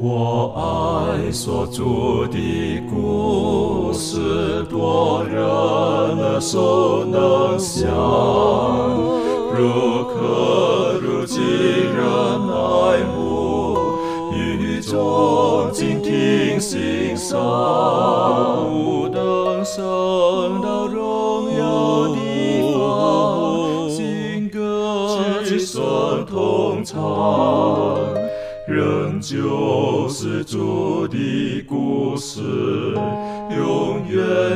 [0.00, 7.90] 我爱所住的故事，多人耳熟能详，
[9.52, 11.98] 如可如今人
[12.48, 13.76] 爱慕，
[14.32, 17.36] 与众静听心声，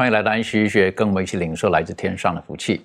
[0.00, 2.80] 欢迎来到安息医学，跟我们一起领受来自天上的福气。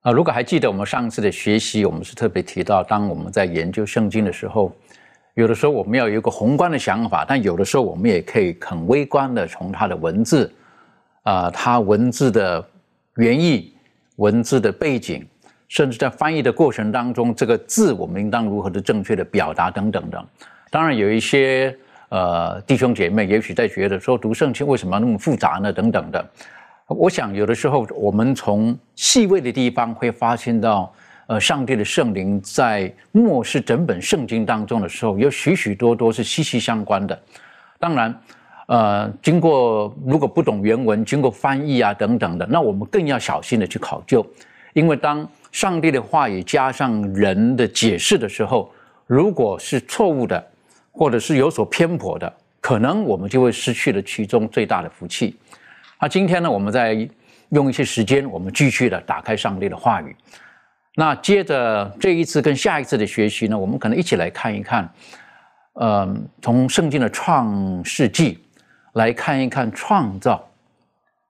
[0.00, 4.74] 啊、如果还记得我们上次的学习，我们是特别提到，当我们在研究圣经的时候，
[5.34, 10.50] 有的时候我们要有一个宏观的想法，但有的时候我们也可以很微观的从它的文字，
[11.24, 12.66] 啊、它文字的
[13.16, 13.74] 原意、
[14.16, 15.28] 文字的背景，
[15.68, 20.26] 甚至在翻译的过程当中，这个字我们应当如何的正确的表达等等等。
[20.70, 21.76] 当然有一些
[22.12, 25.72] 呃弟兄姐妹，也许在觉得说读圣经为什么那么复杂呢？
[25.72, 26.22] 等等的。
[26.86, 30.92] 我想有的时候我们从细微的地方会发现到，
[31.26, 37.18] 呃，上帝的圣灵在漠视整本圣经当中的时候，有许许多多是息息相关的。
[37.78, 38.14] 当然，
[38.66, 44.26] 呃，经过如果不懂原文，经过翻译啊等等的，那我们更要小心的去考究，
[44.74, 48.70] 因为当上帝的话语加上人的解释的时候，
[49.06, 50.44] 如果是错误的，
[50.92, 55.36] 或者是有所偏颇的，可能我们就会失去了其中最大的福气。
[56.00, 57.08] 那今天呢，我们再
[57.48, 60.14] 用一些时间，我们继续的打开上帝的话语。
[60.94, 64.92] 那接着这一次跟下一次的学习呢，我们可能一起来看一看，
[65.72, 68.38] 呃，从圣经的创世纪
[68.92, 70.46] 来看一看创造，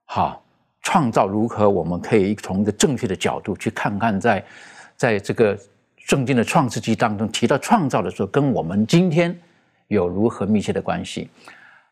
[0.06, 0.44] 好，
[0.82, 4.44] 创造如何，我们可以从一个正确的角度去看看在，
[4.96, 5.56] 在这个
[5.96, 9.38] 圣经的创世纪当中提到创造的时候，跟我们今天
[9.88, 11.28] 有如何密切的关系。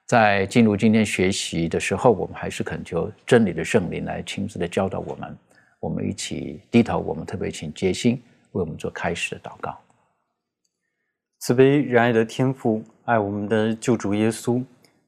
[0.06, 5.36] 在进入今天学习的时候，我们还是恳求真理的圣灵来亲自的教导我们。
[5.78, 8.20] 我们一起低头，我们特别请杰心
[8.52, 9.78] 为我们做开始的祷告。
[11.38, 14.62] 慈悲仁爱的天父，爱我们的救主耶稣，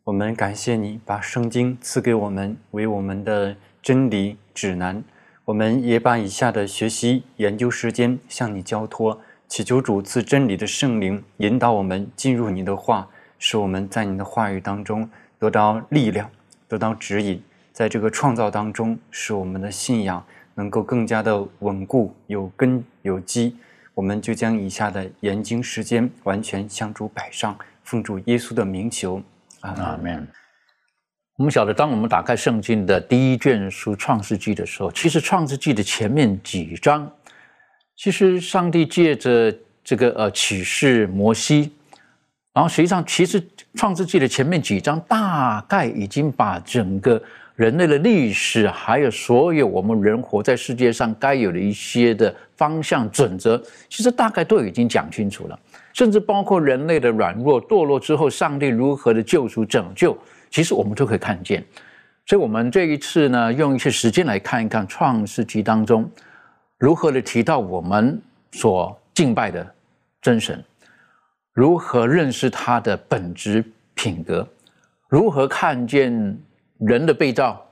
[0.05, 5.03] 我们感谢你把圣经赐给我们，为我们的真理指南。
[5.45, 9.21] 我们也把以下的学习研究时间向你交托，
[9.53, 13.07] 祈求主赐真理的圣灵引导我们进入你的话，
[13.39, 15.07] 使我们在你的话语当中
[15.39, 16.31] 得到力量，
[16.67, 17.39] 得到指引，
[17.71, 20.25] 在这个创造当中，使我们的信仰
[20.55, 23.55] 能够更加的稳固、有根有基。
[23.93, 29.21] 我们就将以下的研经时间完全向主摆上，奉主耶稣的名求，
[29.61, 30.27] 阿门。
[31.37, 37.11] 我们晓得，当我们打开圣经的第一卷书《创世纪》的时候，其实《创世纪》的前面几章，
[37.97, 39.55] 其实上帝借着
[39.85, 41.73] 这个呃启示摩西，
[42.53, 43.41] 然后实际上其实
[43.75, 47.23] 《创世纪》的前面几章大概已经把整个
[47.57, 55.59] 人类的历史，还有所有我们人活在世界上该有的一些的方向准则，其实大概都已经讲清楚了，
[55.93, 60.17] 甚至包括人类的软弱堕落之后，上帝如何的救赎拯救。
[60.51, 61.65] 其实我们都可以看见，
[62.27, 66.11] 所以，我们这一次呢，用一些时间来看一看《创世纪》当中
[66.83, 68.21] 如何的提到我们
[68.51, 69.65] 所敬拜的
[70.21, 70.61] 真神，
[71.53, 74.45] 如何认识他的本质品格，
[75.07, 76.13] 如何看见
[76.79, 77.65] 人的被造，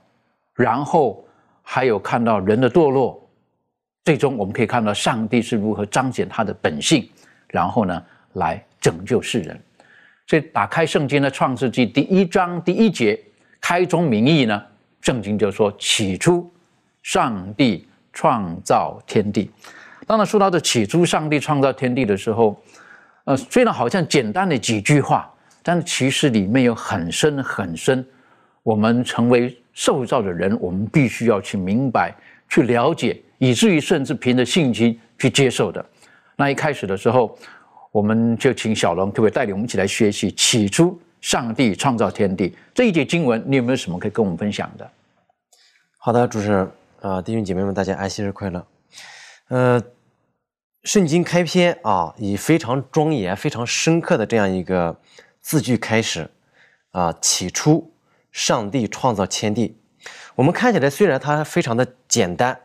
[0.53, 1.25] 然后
[1.61, 3.21] 还有看到人的堕落，
[4.05, 7.05] 最终我们可以看到上帝是如何彰显他的本性，
[7.49, 8.01] 然后呢，
[8.35, 9.61] 来拯救世人。
[10.25, 13.21] 所以，打开圣经的创世纪第一章第一节，
[13.59, 14.63] 开宗明义呢，
[15.01, 16.49] 圣经就说：“起初，
[17.03, 19.49] 上帝创造天地。”
[20.07, 22.61] 当然，说到这起初上帝创造天地的时候，
[23.23, 25.31] 呃，虽然好像简单的几句话，
[25.63, 28.05] 但其实里面有很深很深。
[28.63, 32.13] 我们成为受造的人，我们必须要去明白、
[32.49, 35.85] 去了解，以至于甚至凭着信心去接受的。
[36.35, 37.37] 那一开始的时候。
[37.93, 40.31] 我们就请小龙特别带领我们一起来学习。
[40.31, 44.89] 起初，上帝创造天地这一节经文，你有没有什么可以跟我们分享的？
[45.97, 48.67] 好的，主持人啊、弟兄姐妹们，大家安息日快乐。
[49.47, 49.81] 呃，
[50.83, 54.95] 圣经开篇啊，以非常庄严、非常深刻的这样一个
[55.39, 56.29] 字句开始
[56.91, 57.91] 啊，起初
[58.31, 59.81] 上帝创造天地。
[60.35, 62.61] 我们看起来虽然它非常的简单，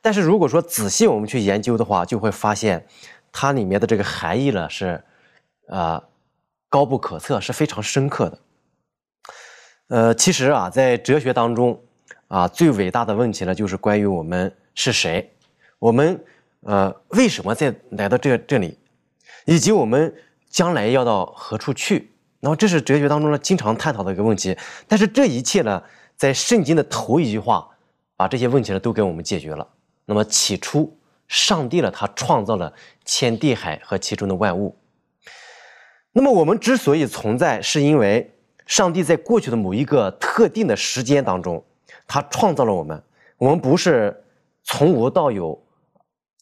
[0.00, 2.86] 但是如果说仔细我们去研究的话，就会发现
[3.32, 5.02] 它里面的这个含义呢是
[5.66, 6.04] 啊
[6.68, 8.38] 高不可测，是非常深刻的。
[9.88, 11.82] 呃，其实啊，在哲学当中
[12.30, 15.28] 啊，最伟大的问题呢，就是关于我们是谁，
[15.80, 16.24] 我们
[16.60, 18.78] 呃为什么在来到这这里，
[19.46, 20.14] 以及我们
[20.48, 22.12] 将来要到何处去。
[22.38, 24.56] 那么这是哲学当中呢经常探讨的一个问题。
[24.86, 25.82] 但是这一切呢，
[26.14, 27.68] 在圣经的头一句话，
[28.16, 29.66] 把这些问题呢都给我们解决了。
[30.04, 30.96] 那么起初，
[31.26, 32.72] 上帝呢，他创造了
[33.04, 34.78] 天地海和其中的万物。
[36.12, 38.32] 那么我们之所以存在，是因为。
[38.66, 41.64] 上帝在过去的某一个特定的时间当中，
[42.10, 43.00] 他创造了我们。
[43.38, 44.24] 我们不是
[44.64, 45.64] 从无到有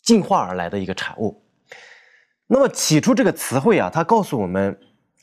[0.03, 1.43] 进化而来的一个产物。
[2.47, 4.81] 那么起初这个词汇啊，它告诉我们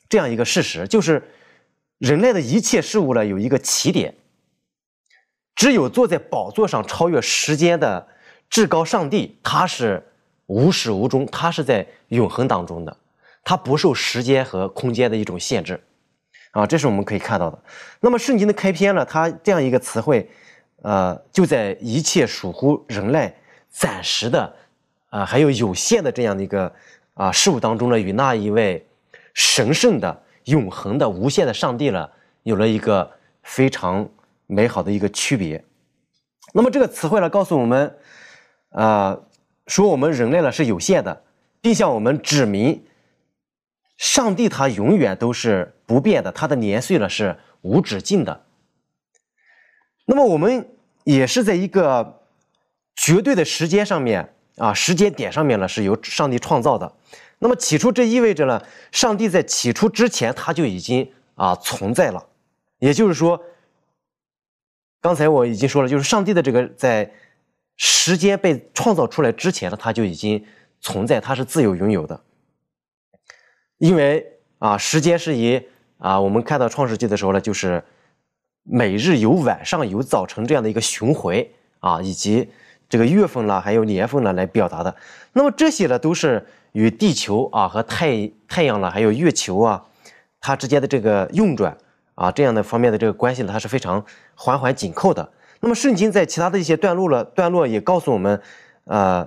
[0.08, 1.20] 这样一个事实，就是
[1.98, 4.14] 人类的一切事物呢有一个起点。
[5.56, 8.06] 只有坐在宝座上超越时间的
[8.48, 10.06] 至高上帝，他是
[10.46, 12.96] 无始无终，他是在永恒当中的，
[13.42, 15.80] 他不受时间和空间的一种限制。
[16.56, 17.58] 啊，这是我们可以看到的。
[18.00, 20.26] 那么圣经的开篇呢，它这样一个词汇，
[20.80, 23.30] 呃，就在一切属乎人类
[23.68, 24.50] 暂时的，
[25.10, 26.72] 啊，还有有限的这样的一个
[27.12, 28.86] 啊事物当中呢，与那一位
[29.34, 32.08] 神圣的、永恒的、无限的上帝呢，
[32.44, 33.10] 有了一个
[33.42, 34.08] 非常
[34.46, 35.62] 美好的一个区别。
[36.54, 37.94] 那么这个词汇呢，告诉我们，
[38.70, 39.14] 啊，
[39.66, 41.22] 说我们人类呢是有限的，
[41.60, 42.82] 并向我们指明。
[43.96, 48.44] 上帝他永远都是不变的，他的年岁呢是无止境的。
[50.04, 50.68] 那么我们
[51.04, 52.22] 也是在一个
[52.94, 56.92] 绝对的时间上面啊，时间点上面呢是由上帝创造的。
[57.38, 58.62] 那么起初这意味着呢，
[58.92, 62.26] 上帝在起初之前他就已经啊存在了。
[62.78, 63.42] 也就是说，
[65.00, 67.10] 刚才我已经说了，就是上帝的这个在
[67.76, 70.44] 时间被创造出来之前呢，他就已经
[70.80, 72.20] 存在，他是自由拥有的。
[73.78, 74.26] 因为
[74.58, 75.60] 啊，时间是以
[75.98, 77.82] 啊，我们看到创世纪的时候呢，就是
[78.62, 82.48] 每日有晚上有早晨这样的一个巡回啊，以及
[82.88, 84.94] 这个月份啦，还有年份呢来表达的。
[85.32, 89.84] 那么这些呢，都是与地球啊和太太阳呢，还有月球啊，
[90.40, 91.76] 它之间的这个运转
[92.14, 95.28] 啊这样的方面的这个关系呢，它是非常环环紧扣的。
[95.60, 98.40] 那么圣经在其他的一些段落了段落也告诉我们，
[98.84, 99.26] 呃，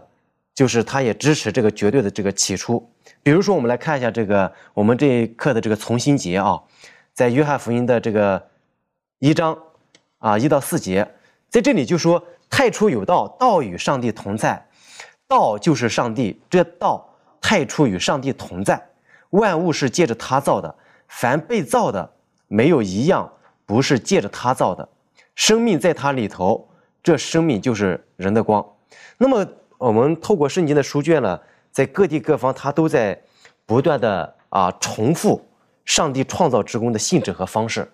[0.60, 2.86] 就是他也支持这个绝对的这个起初。
[3.24, 6.62] 比如说，我们来看一下这个我们这一课的这个从心节啊，
[7.14, 8.46] 在约翰福音的这个
[9.20, 9.58] 一章
[10.18, 11.10] 啊一到四节，
[11.48, 14.68] 在这里就说：太初有道，道与上帝同在，
[15.30, 17.10] 道就是上帝，这道
[17.40, 18.90] 太初与上帝同在，
[19.30, 20.76] 万物是借着他造的，
[21.08, 22.12] 凡被造的
[22.50, 23.32] 没有一样
[23.66, 24.90] 不是借着他造的，
[25.36, 26.70] 生命在他里头，
[27.02, 28.66] 这生命就是人的光。
[29.18, 29.48] 那么
[29.80, 31.40] 我们透过圣经的书卷呢？
[31.72, 33.20] 在各地各方，他都在
[33.66, 35.48] 不断的啊重复
[35.86, 37.90] 上帝创造之功的性质和方式。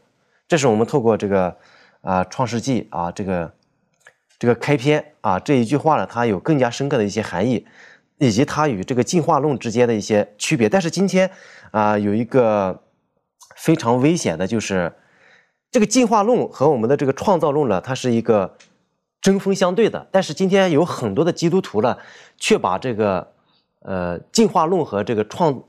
[0.47, 1.55] 这是我们透过这个
[2.01, 3.53] 啊创世纪啊这个
[4.39, 7.63] 这个开篇啊这一句话呢，它有更加深刻的一些含义，
[8.17, 10.67] 以及它与这个进化论之间的一些区别。
[10.67, 11.29] 但是今天
[11.69, 12.81] 啊有一个
[13.55, 14.91] 非常危险的，就是
[15.69, 18.57] 这个进化论和我们的这个创造论呢，它是一个
[19.25, 20.07] 针锋相对的。
[20.11, 21.97] 但是今天有很多的基督徒呢，
[22.37, 23.27] 却把这个
[23.79, 25.63] 呃，进化论和这个创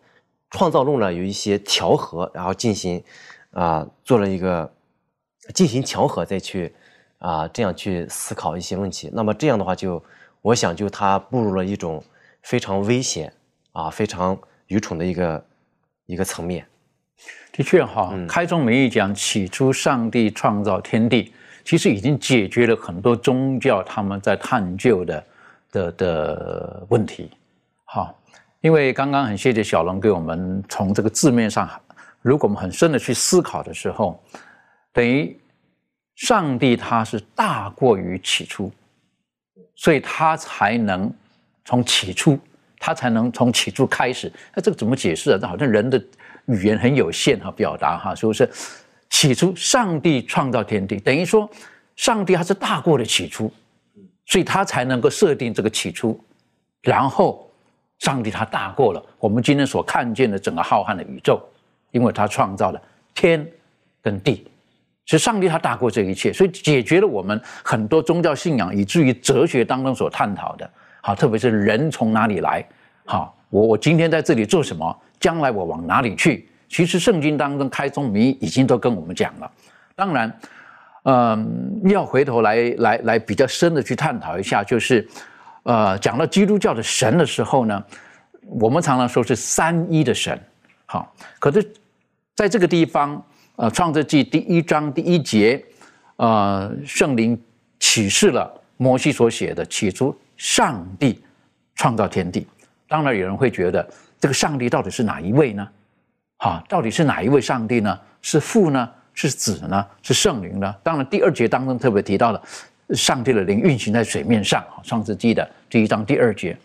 [0.50, 3.02] 创造论呢有一些调和，然后进行
[3.52, 4.70] 啊做了一个
[5.54, 6.74] 进行调和，再去
[7.16, 9.08] 啊这样去思考一些问题。
[9.14, 10.04] 那么这样的话，就
[10.42, 12.04] 我想就他步入了一种
[12.42, 13.32] 非常危险
[13.72, 15.46] 啊非常愚蠢的一个
[16.04, 16.66] 一个层面。
[17.52, 21.32] 的确哈，开宗明义讲起初上帝创造天地，
[21.66, 25.24] 其实已经解决了很多宗教他们在探究的
[25.72, 27.28] 的的问题。
[27.82, 28.16] 好，
[28.60, 31.68] 因为刚刚很谢谢小龙给我们从这个字面上，
[32.22, 34.22] 如果我们很深的去思考的时候，
[34.92, 35.36] 等于
[36.14, 38.70] 上帝他是大过于起初，
[39.74, 41.12] 所以他才能
[41.64, 42.38] 从起初，
[42.78, 44.32] 他才能从起初开始。
[44.54, 45.38] 那这个怎么解释啊？
[45.40, 46.00] 这好像人的
[46.44, 48.48] 语言很有限哈，表达哈，是不是？
[49.18, 51.48] 起初上帝创造天地，等于说
[51.94, 53.50] 上帝他是大过的起初，
[54.26, 56.22] 所以他才能够设定这个起初，
[56.82, 57.42] 然后。
[57.98, 61.40] 上帝他大过了我们今天所看见的整个浩瀚的宇宙，
[61.92, 62.78] 因为他创造了
[63.14, 63.50] 天
[64.02, 64.46] 跟地，
[65.06, 70.70] 所以上帝他大过这一切，所以解决了我们很多宗教信仰以至于哲学当中所探讨的，
[71.00, 72.62] 好，特别是人从哪里来，
[73.06, 74.94] 好，我我今天在这里做什么？
[75.18, 76.46] 将来我往哪里去？
[76.68, 79.50] 其实圣经当中开宗明义已经都跟我们讲了。
[79.94, 80.40] 当然，
[81.04, 85.08] 嗯，要回头来来来比较深的去探讨一下，就是
[85.62, 87.84] 呃，讲到基督教的神的时候呢，
[88.42, 90.38] 我们常常说是三一的神。
[90.86, 91.72] 好，可是
[92.34, 93.24] 在这个地方，
[93.56, 95.64] 呃，《创世纪》第一章第一节，
[96.16, 97.40] 呃，圣灵
[97.80, 101.22] 启示了摩西所写的，起初上帝
[101.74, 102.46] 创造天地。
[102.86, 103.88] 当然，有人会觉得
[104.20, 105.66] 这个上帝到底是哪一位呢？
[106.36, 107.98] 好，到底是哪一位上帝呢？
[108.22, 108.90] 是父呢？
[109.14, 109.86] 是子呢？
[110.02, 110.74] 是圣灵呢？
[110.82, 112.42] 当然，第二节当中特别提到了
[112.90, 114.62] 上帝的灵运行在水面上。
[114.86, 116.56] 《创世纪》的第一章第二节。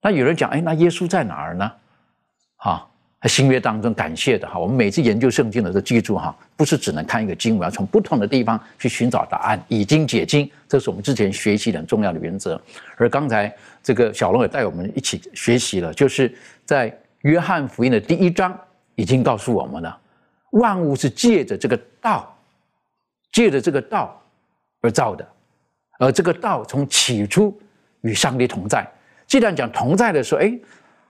[0.00, 1.72] 那有人讲，哎，那耶稣在哪儿呢？
[2.56, 2.84] 好。
[3.24, 12.62] 新约当中感谢的哈，我们每次研究圣经的时候，记住哈，不是只能看一个经文，要从不同的地方去寻找答案，以经解经，这是我们之前学习的很重要的原则。
[12.96, 16.32] 而刚才这个小龙也带我们一起学习了，就是
[16.64, 18.56] 在约翰福音的第一章
[18.98, 19.98] 已经告诉我们了，
[20.50, 22.36] 万物是借着这个道，
[23.32, 24.20] 借着这个道
[24.82, 25.26] 而造的，
[25.98, 27.58] 而这个道从起初
[28.02, 28.86] 与上帝同在。
[29.26, 30.52] 既然讲同在的时候，哎，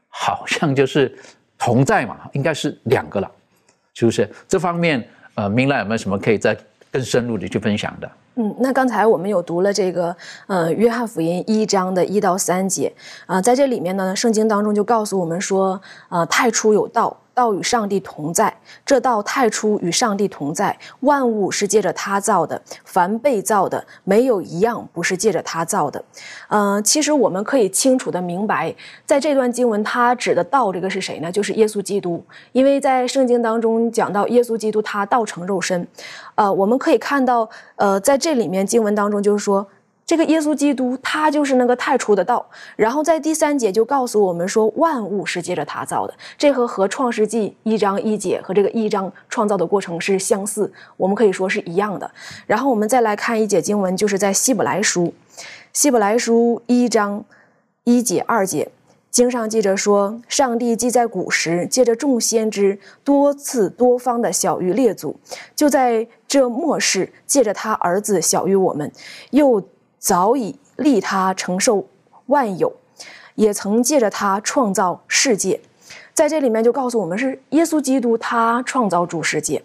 [0.08, 1.18] 好像就是。
[1.60, 3.28] 同在嘛，应该是两个了，
[3.92, 4.30] 是不是？
[4.46, 5.04] 这方面，
[5.34, 6.56] 呃，明兰有没有什么可以再
[6.92, 8.08] 更深入的去分享的？
[8.36, 10.16] 嗯，那刚才我们有读了这个，
[10.46, 12.94] 呃，约翰福音一章的一到三节，
[13.26, 17.16] 啊，在这里面呢，圣经当中就告诉我们说，呃，太初有道。
[17.38, 18.52] 道与上帝同在，
[18.84, 26.02] 这道太初与上帝同在，万物是借着他造的，凡被造的没有一样不是借着他造的。
[26.48, 28.74] 嗯，其实我们可以清楚的明白，
[29.06, 31.30] 在这段经文，他指的道这个是谁呢？
[31.30, 35.86] 就是耶稣基督，因为在圣经当中讲到耶稣基督他道成肉身，
[36.34, 39.64] 呃，我们可以看到，呃，在这里面经文当中就是说。
[40.08, 42.44] 这个耶稣基督，他就是那个太初的道。
[42.76, 46.14] 然后在第三节就告诉我们说，万物是借着他造的。
[46.38, 52.10] 这和和创世纪一章一节和这个一章创造的过程是相似，我们可以说是一样的。
[52.46, 55.12] 然后我们再来看一节经文，就是在希伯来书，
[55.74, 57.22] 希伯来书一章
[57.84, 58.70] 一节二节，
[59.10, 65.20] 经上记着说，上帝既在古时借着众先知多次多方的小于列祖，
[65.54, 68.90] 就在这末世借着他儿子小于我们，
[69.32, 69.62] 又。
[69.98, 71.86] 早已立他承受
[72.26, 72.72] 万有，
[73.34, 75.60] 也曾借着他创造世界，
[76.14, 79.62] 在这里面就告诉我们是耶稣基督他创造主世界。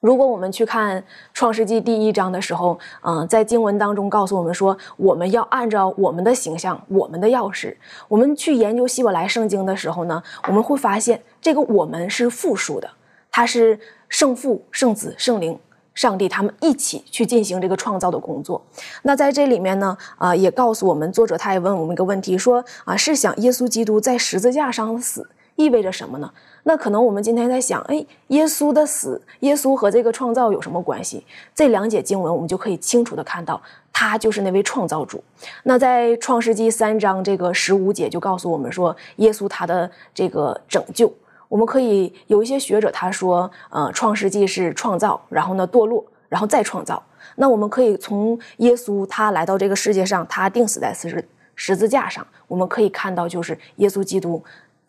[0.00, 1.04] 如果我们去看
[1.34, 7.76] 创世纪第一章的时候，嗯，在经文当中告诉我们说，我们要按照我们的形象、我们的样式。
[8.08, 12.90] 我们去研究希伯来圣经的时候呢，我们会发现这个我们是复数的，
[13.30, 13.78] 它是
[14.08, 15.58] 圣父、圣子、圣灵。
[15.94, 18.62] 上帝他们一起去进行这个创造的工作。
[19.02, 26.32] 那在这里面呢，啊，也告诉我们，作者他也问我们一个问题，说啊，是想耶稣基督在十字架上死意味着什么呢？
[26.62, 31.24] 那可能我们今天在想，哎，耶稣的死，耶稣和这个创造有什么关系？
[31.54, 33.60] 这两节经文我们就可以清楚的看到，
[33.92, 35.22] 他就是那位创造主。
[35.64, 41.12] 那在创世纪三章这个十五节就告诉我们说，耶稣他的这个拯救。
[41.50, 47.02] 我们可以有一些学者他说，呃，创世纪是创造，然后呢堕落，然后再创造。
[47.34, 51.24] 那我们可以从耶稣他来到这个世界上，他定死在十字
[51.56, 54.40] 十字架上，我们可以看到，就是耶稣基督，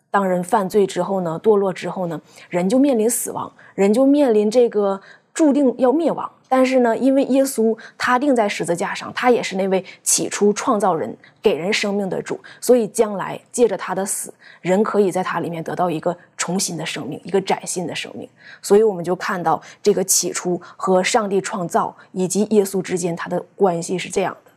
[0.08, 5.00] 当人犯罪之后呢，堕落之后呢，人就面临死亡，人就面临这个
[5.32, 6.30] 注定要灭亡。
[6.48, 18.28] 但是呢，因为耶稣他钉在十字架上，他也是那位起初创造人、给人生命的主，所以将来借着他的死，人可以在他里面得到一个重新的生命，一个崭新的生命。
[18.60, 24.50] 所以我们就看到这个起初和上帝创造以及耶稣之间他的关系是这样的。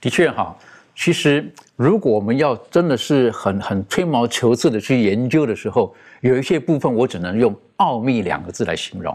[0.00, 0.56] 的确哈，
[0.96, 9.14] 其实如果我们要真的是很很吹毛求疵的去研究的时候，有一些部分我只能用奥秘两个字来形容。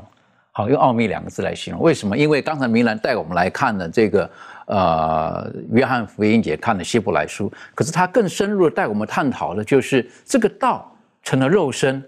[0.58, 2.18] 好，用“奥秘”两个字来形容，为什么？
[2.18, 4.28] 因为刚才明兰带我们来看的这个，
[4.66, 12.04] 呃，约翰福音节看的希伯来书，可是他更深入的带我们探讨的，就是这个道成了肉身，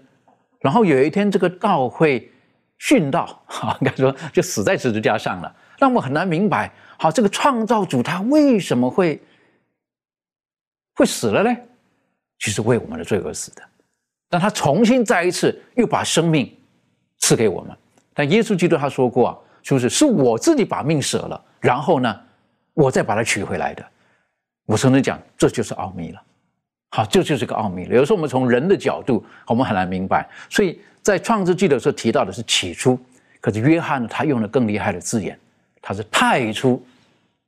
[0.58, 2.28] 然后有一天这个道会
[2.80, 5.54] 殉道，哈，应该说就死在十字架上了。
[5.78, 9.22] 让我们很难明白，好，这个创造主他为什么会
[10.96, 11.56] 会死了呢？
[12.40, 13.62] 其实为我们的罪而死的，
[14.28, 16.52] 但他重新再一次又把生命
[17.20, 17.76] 赐给我们。
[18.20, 22.20] 但耶稣基督他说过啊，是不是是我自己把命舍了，然后呢，
[22.74, 23.82] 我再把它取回来的？
[24.66, 26.20] 我曾经讲，这就是奥秘了。
[26.90, 27.94] 好，这就是个奥秘了。
[27.94, 30.28] 有时候我们从人的角度，我们很难明白。
[30.50, 32.98] 所以在创世纪的时候提到的是起初，
[33.40, 35.40] 可是约翰呢，他用了更厉害的字眼，
[35.80, 36.84] 他是太初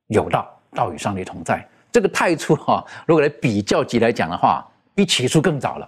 [0.07, 1.69] 有道，道与上帝同在。
[1.93, 5.87] 这个太初哈，如果来比较级来讲的话，比起初更早了。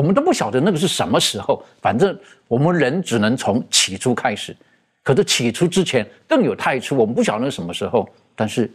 [0.00, 4.56] 我们都不晓得那个是什么时候，反正我们人只能从起初开始。
[5.02, 8.70] 可是起初之前更有太初，我们不晓得什么时候，但是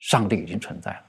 [0.00, 1.00] 上帝已经存在了。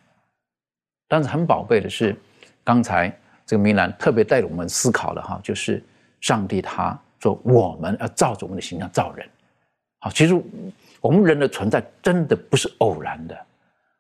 [1.08, 2.16] 但是很宝贝的是，
[2.64, 3.12] 刚才
[3.44, 5.84] 这个明兰特别带着我们思考了哈，就是
[6.20, 9.28] 上帝他说我们要照着我们的形象造人。
[10.02, 10.40] 好，其实
[11.00, 13.36] 我们人的存在真的不是偶然的，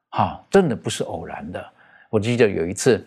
[0.09, 1.67] 哈，真的不是偶然的。
[2.11, 3.03] 我记得有一次，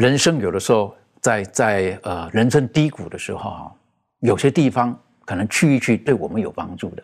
[0.00, 3.74] 人生有的时候在在呃人生低谷的时候哈，
[4.20, 4.98] 有些地方。
[5.22, 7.02] 可能去一去对我们有帮助的，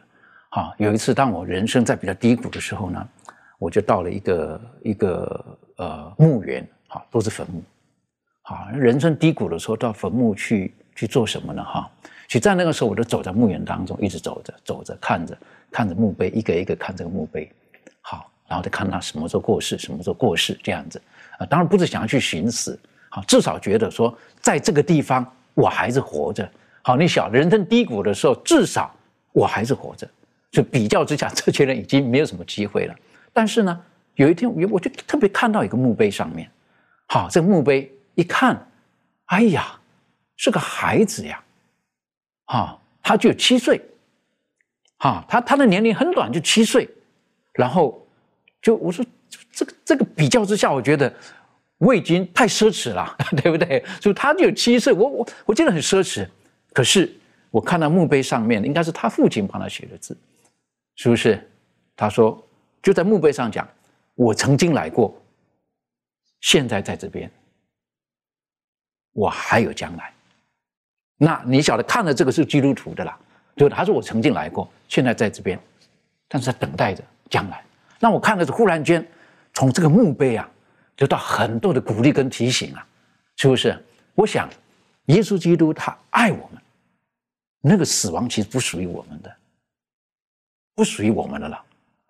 [0.51, 3.09] 好，有一次当我人生在比较低谷的时候呢，
[3.57, 7.63] 我就到了一个一个呃墓园，好，都是坟墓，
[8.43, 11.63] 好，人生低谷的时候到坟墓去去做什么呢？
[11.63, 11.89] 哈，
[12.27, 15.39] 其实在那个时候我就走在墓园当中，一直走着走着，看着
[15.71, 17.49] 看着墓碑，一个一个看这个墓碑，
[18.01, 21.01] 好，然后再看他什么时候过世，什么时候过世这样子，
[21.39, 22.79] 啊，当然不是想要去寻死，
[23.09, 25.25] 好，至少觉得说在这个地方
[25.55, 26.49] 我还是活着。
[26.83, 28.95] 好，你晓得人生低谷的时候，至少
[29.33, 30.09] 我还是活着。
[30.51, 32.95] 就比较之下，这些人已经没有什么机会了。
[33.33, 36.49] 但是呢，有一天我我就特别看到一个墓碑上面，
[37.09, 38.67] 好，这个墓碑一看，
[39.27, 39.79] 哎呀，
[40.37, 41.43] 是个孩子呀，
[42.47, 43.83] 啊，他就七岁，
[44.99, 46.89] 啊，他他的年龄很短，就七岁。
[47.53, 48.07] 然后
[48.63, 49.05] 就我说，
[49.57, 51.11] 这个这个比较之下，我觉得
[51.79, 53.83] 我已经太奢侈了， 对不对？
[53.99, 56.29] 就他就有七岁，我我我真的很奢侈。
[56.75, 57.11] 可是
[57.51, 60.15] 我看到墓碑上面，应该是他父亲帮他写的字，
[60.97, 61.43] 是不是？
[61.97, 62.47] 他说
[62.83, 63.67] 就在墓碑上讲，
[64.15, 65.19] 我曾经来过，
[66.43, 67.31] 现在在这边，
[69.15, 70.13] 我还有将来。
[71.17, 73.19] 那你晓得看了这个是基督徒的啦，
[73.55, 73.75] 对不对？
[73.75, 75.59] 他说我曾经来过，现在在这边，
[76.29, 77.65] 但是他等待着将来。
[77.99, 79.03] 那我看的是忽然间
[79.57, 80.47] 从这个墓碑啊，
[80.95, 82.87] 得到很多的鼓励跟提醒啊，
[83.37, 83.75] 是不是？
[84.15, 84.51] 我想
[85.07, 86.63] 耶稣基督他爱我们。
[87.63, 89.35] 那个死亡其实不属于我们的，
[90.75, 91.59] 不属于我们的了，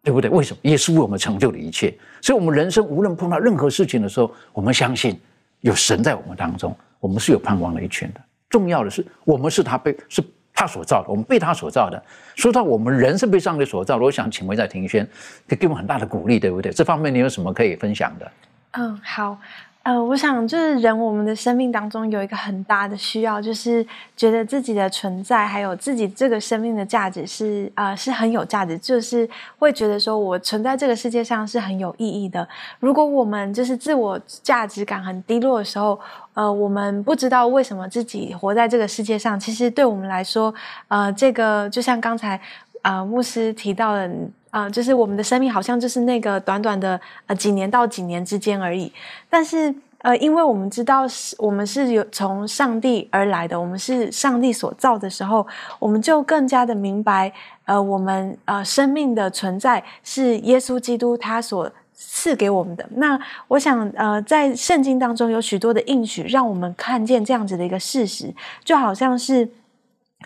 [0.03, 0.29] 对不对？
[0.29, 0.59] 为什么？
[0.63, 5.19] 耶稣为我们成就了一切，所以，我们人生无论碰到任何事情的时候，我们相信
[5.61, 8.21] 有神在我们当中，我们是有盼望的一群的。
[8.51, 10.21] 重要的是，我们是他被是
[10.57, 12.03] 他所造的，我们被他所造的。
[12.35, 15.07] 说到我们人是被上帝所造的，我想请问一下庭轩，
[15.47, 16.73] 可以给我们很大的鼓励，对不对？
[16.73, 18.33] 这方面你有什么可以分享的？
[18.73, 19.39] 嗯，好。
[19.87, 29.29] 呃，我想就是人，我们的生命当中有一个很大的需要，就是觉得自己的存在，还有自己这个生命的价值是啊，是很有价值，就是
[29.61, 32.49] 会觉得说我存在这个世界上是很有意义的。
[32.81, 35.97] 如果我们就是自我价值感很低落的时候，
[36.35, 40.53] 呃，我们不知道为什么自己活在这个世界上，其实对我们来说，
[40.89, 42.41] 呃，这个就像刚才
[42.83, 44.11] 啊牧师提到的。
[44.57, 48.91] 啊，就是我们的生命好像就是那个短短的呃几年到几年之间而已。
[49.29, 55.47] 但是呃，因为我们知道是我们是有从上帝而来的，我们是上帝所造的时候，
[55.79, 57.31] 我们就更加的明白，
[57.67, 62.89] 呃，我们呃生命的存在是耶稣基督他所赐给我们的。
[62.95, 68.33] 那我想呃，在圣经当中有许多的应许，让我们看见这样子的一个事实，
[68.65, 69.47] 就好像是。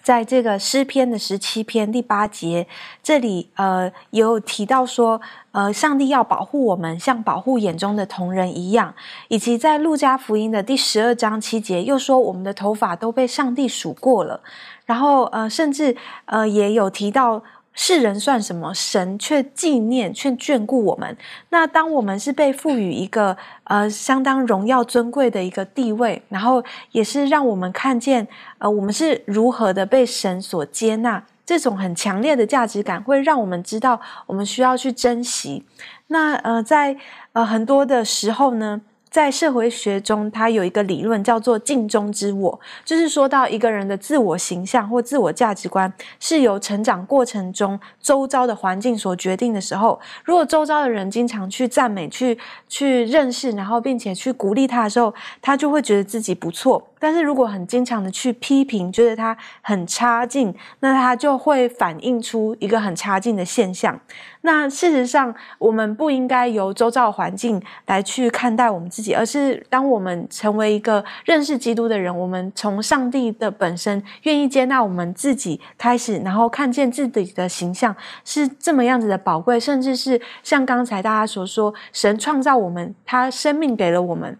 [0.02, 2.66] 在这个诗篇的十七篇第八节，
[3.02, 5.20] 这里呃有提到说，
[5.52, 8.92] 呃，上帝要保护我们，像保护眼中的同人一样；
[9.28, 14.40] 以及在路加福音的第十二章七节，又说我们的头发都被上帝数过了。
[14.86, 17.42] 然后呃，甚至呃也有提到。
[17.72, 18.74] 世人算什么？
[18.74, 21.16] 神却纪念，却眷顾我们。
[21.50, 28.26] 那当我们是被赋予一个呃相当荣耀尊贵的一个地位，然后也是让我们看见
[28.58, 35.64] 呃我们是如何的被神所接纳，这种很强烈的价值感，会让我们知道我们需要去珍惜。
[36.08, 36.96] 那呃在
[37.32, 38.82] 呃很多的时候呢。
[39.10, 56.89] 在社会学中，它有一个理论叫做“镜中之我”，就是说到一个人的自我形象或自我价值观是由成长过程中周遭的环境所决定的时候，如果周遭的人经常去赞美、去去认识，然后并且去鼓励他的时候，他就会觉得自己不错。
[57.00, 63.98] 但是如果很经常的去批评，觉得他很差劲，那他就会反映出一个很差劲的现象。
[64.42, 84.38] 那事实上，我们不应该由周遭环境来去看待我们自己，而是当我们成为一个认识基督的人，我们从上帝的本身愿意接纳我们自己开始，然后看见自己的形象是这么样子的宝贵，甚至是像刚才大家所说，神创造我们，他生命给了我们。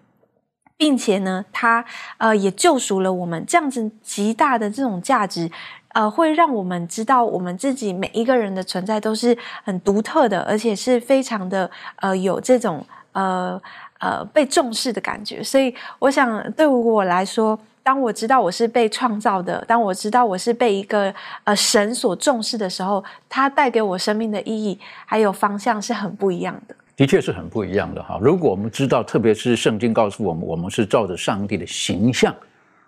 [0.81, 1.85] 并且呢，他
[2.17, 5.51] 呃也救赎了我们，这样子极大的这种价值，
[5.89, 13.61] 呃，会让我们知道我们自己每一个人的存在都是很独特的，而且是非常的呃有这种呃
[13.99, 15.45] 呃被重视的感觉。
[15.45, 21.15] 所以我想，对于我来说，当我知道我是被创造的，当我知道我是被一个
[21.45, 26.75] 呃神所重视的时候，它带给我生命的意义还有方向是很不一样的。
[27.01, 28.19] 的确是很不一样的哈。
[28.21, 32.37] 如果我们知道，特别是圣经告诉我们，我们是照着上帝的形象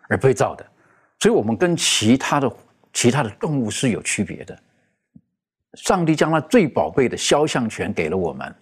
[0.06, 0.66] 而被造的，
[1.20, 2.52] 所以我们跟其他的
[2.92, 4.54] 其他的动物是有区别的。
[5.78, 8.54] 上帝将他最宝贝的肖像权给了我们，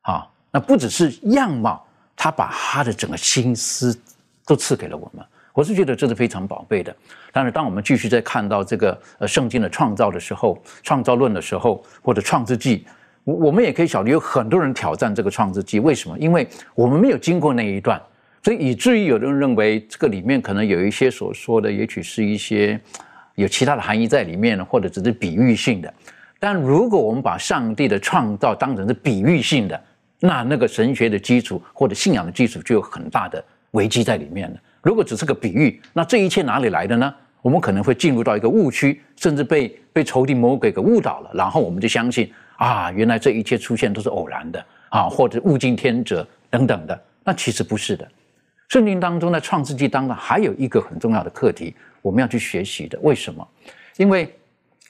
[0.00, 3.96] 啊，那不只是样貌，他把他的整个心思
[4.44, 5.24] 都赐给了我们。
[5.52, 6.92] 我是觉得这是非常宝贝的。
[7.32, 12.84] 但是当我们继续在看到这个呃圣经的创造的时候，创造论的时候，或者创世纪。
[13.28, 16.18] 我我们也可以晓得，有很多人挑战这个创世纪，为什么？
[16.18, 18.00] 因为我们没有经过那一段，
[18.42, 22.80] 所以以至于有的人认为这个里面可能有一些所说的，也许是一些
[23.34, 25.92] 有其他的含义在里面，或者只是比喻性的。
[26.40, 29.78] 但如果我们把上帝的创造当成是比喻性的，
[30.20, 34.56] 那那个神学的基础或者信仰的基础就有很大的危机在里面了。
[34.80, 37.14] 如果只是个比喻，那这一切哪里来的呢？
[37.42, 42.32] 我们可能会进入到一个误区，甚至被被仇敌魔鬼给误导了，然后我们就相信。
[42.58, 48.06] 啊，原来这一切出现都是偶然的啊，或者物竞天择等等的，那其实不是的。
[48.68, 52.98] 圣经当中，在创世纪当中还有一个很重要的课题，我们要去学习的。
[53.00, 53.46] 为什么？
[53.96, 54.32] 因为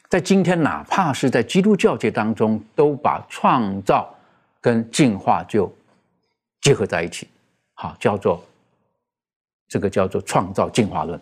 [0.09, 4.13] 在今天，哪怕是在基督教界当中，都把创造
[4.61, 5.73] 跟进化就
[6.61, 7.29] 结合在一起，
[7.75, 8.43] 好，叫做
[9.69, 11.21] 这个叫做创造进化论。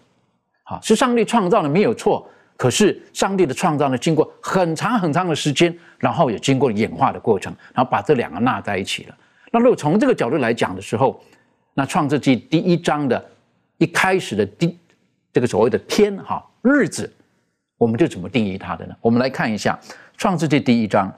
[0.63, 2.27] 好，是上帝创造的，没有错。
[2.57, 9.15] 可是上帝的创造呢，经过很长很长的时间，然后也经过演化的过程，然后把这两个纳在一起了。
[9.53, 11.23] 那如果从这个角度来讲的时候，
[11.75, 13.23] 那创世纪第一章的
[13.77, 14.79] 一开始的第
[15.33, 17.13] 这个所谓的天哈日子，
[17.77, 18.95] 我们就怎么定义它的呢？
[19.03, 19.79] 我们来看一下
[20.17, 21.13] 创世纪第一章，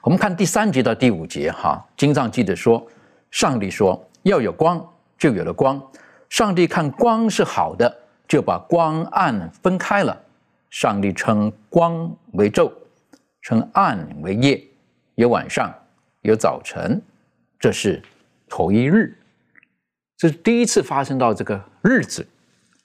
[0.00, 2.86] 我们看第三节到第五节哈，经上记得说，
[3.30, 4.82] 上帝说要有光，
[5.18, 5.78] 就有了光。
[6.30, 8.00] 上帝看光是好的。
[8.34, 10.20] 就把光暗分开了。
[10.68, 12.72] 上帝称光为昼，
[13.42, 14.60] 称暗为夜，
[15.14, 15.72] 有晚上，
[16.22, 17.00] 有早晨，
[17.60, 18.02] 这是
[18.48, 19.16] 头一日。
[20.16, 22.26] 这是第一次发生到这个日子，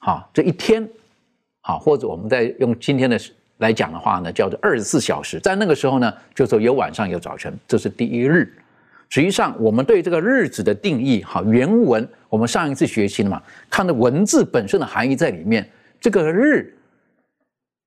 [0.02, 0.88] 啊，这一天，
[1.62, 3.20] 啊，或者我们在用今天的
[3.58, 5.40] 来讲的话呢，叫做二十四小时。
[5.40, 8.56] 在那个时候呢，就说有晚上有早晨，这是第一日。
[9.10, 15.68] 实际上，我们对这个日子的定义，哈，原文我们上一次学习了嘛，看的文字本身的含义在里面。
[16.00, 16.78] 这个日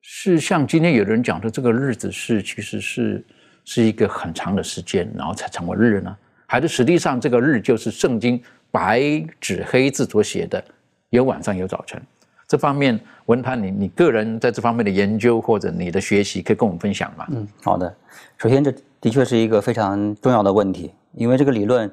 [0.01, 3.25] 是像今天有的人讲的，这个日子是其实是
[3.65, 6.15] 是一个很长的时间，然后才成为日呢？
[6.47, 10.63] 还是实际上这个日就是圣经白纸黑字所写的，
[11.11, 12.03] 有晚上有早晨？
[12.49, 17.27] 这方面，文坛你你个人在这方面的研究或者你的学习，可以跟我们分享吗？
[17.31, 17.97] 嗯，好的。
[18.39, 20.93] 首先，这的确是一个非常重要的问题。
[21.15, 21.91] 因为这个理论，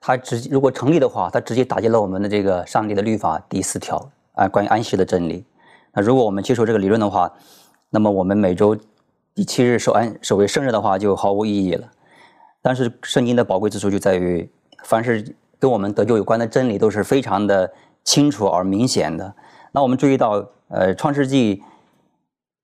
[0.00, 5.44] 它直如果成立的话，它直接打击了我们的这个上帝的律法第四条啊，关于安息的真理。
[5.92, 7.30] 那如果我们接受这个理论的话，
[7.90, 8.76] 那么我们每周
[9.34, 11.88] 第七日守安守为圣日的话，就毫无意义了。
[12.62, 14.50] 但是圣经的宝贵之处就在于，
[14.82, 17.72] 凡是跟我们得救有关的真理，都是非常的
[18.02, 19.34] 清楚而明显的。
[19.72, 21.62] 那我们注意到，呃，创世纪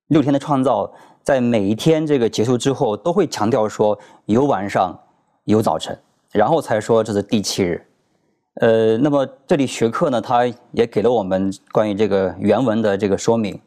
[0.09, 0.91] 六天的创造，
[1.23, 4.99] 在每一天这个结束之后，都会强调说有晚上。
[5.51, 5.99] 有早晨，
[6.33, 7.87] 然后才说这是第七日，
[8.55, 13.61] 呃，那么这里学课呢，他也给了我们关于这个原文的这个说明。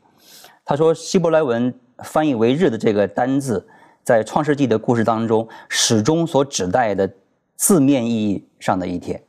[0.65, 3.67] 他说希伯来文翻译为“日”的这个单字，
[4.03, 7.09] 在创世纪的故事当中，始终所指代的
[7.55, 9.21] 字面意义上的一天，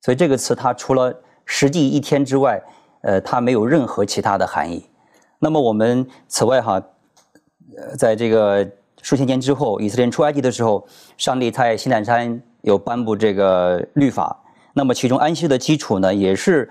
[0.00, 2.62] 所以这个词它除了实际一天之外，
[3.02, 4.84] 呃，它没有任何其他的含义。
[5.38, 6.82] 那么我们此外哈，
[7.76, 8.68] 呃，在这个。
[9.02, 10.86] 数千年之后，以色列出埃及的时候，
[11.18, 14.42] 上帝在西奈山有颁布这个律法。
[14.72, 16.70] 那么其中安息的基础呢，也是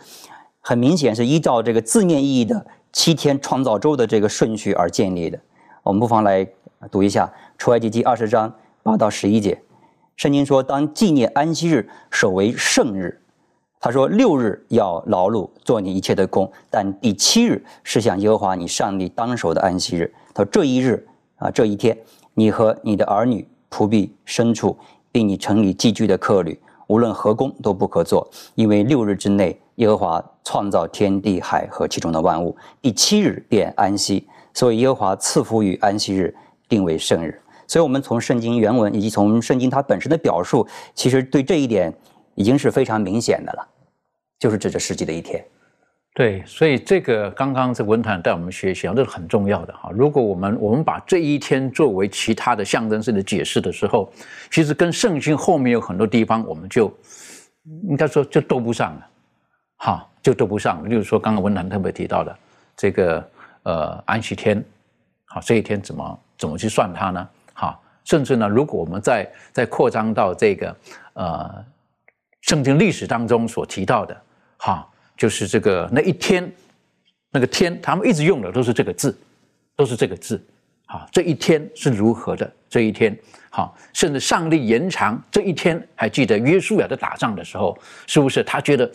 [0.62, 5.40] 很明显是依照这个字面意义的七天创造周的这个顺序而建立的。
[5.84, 6.48] 我们不妨来
[6.90, 9.62] 读一下出埃及记二十章八到十一节。
[10.16, 13.22] 圣经说：“当纪念安息日，守为圣日。”
[13.80, 21.98] 他说：“六日要劳碌，做你一切的工，但第七日是向耶和华你上帝当守的安息日。”他说：“这一日啊，这一天。”
[22.42, 24.76] 你和你的儿女、仆婢、牲畜，
[25.12, 36.36] 并你城里寄居的客旅，无论何工都不可做，因为六日之内，耶和华创造天地海和其中的万物，第七日便安息，所以耶和华赐福于安息日，
[36.68, 37.40] 定为圣日。
[37.68, 41.94] 所以，我们从圣经原文以及从圣经它本身的表述，其实对这一点
[42.34, 43.68] 已经是非常明显的了，
[44.40, 45.46] 就是指着世纪的一天。
[46.14, 49.90] 对，所以这个刚刚这文坛带我们学习啊，这是很重要的哈。
[49.94, 54.12] 如果我们我们把这一天作为其他的象征式的解释的时候，
[54.52, 56.94] 其实跟圣经后面有很多地方我们就
[57.88, 59.08] 应该说就都不上了，
[59.78, 60.90] 好，就都不上了。
[60.90, 62.38] 例如说，刚刚文坛特别提到的
[62.76, 63.30] 这个
[63.64, 64.62] 呃安息天，
[65.28, 67.30] 好，这一天怎么怎么去算它呢？
[67.54, 70.76] 好，甚至呢，如果我们再再扩张到这个
[71.14, 71.66] 呃
[72.42, 74.22] 圣经历史当中所提到的，
[74.58, 74.86] 哈，
[75.22, 76.52] 就是这个那一天
[77.30, 79.16] 那个天，他们一直用的都是这个字，
[79.76, 80.44] 都是这个字。
[80.88, 82.52] 好，这一天是如何的？
[82.68, 83.16] 这一天，
[83.52, 85.88] 好，甚至上帝延长这一天。
[85.94, 88.92] 还记得约书亚在打仗的时候，是不是他觉得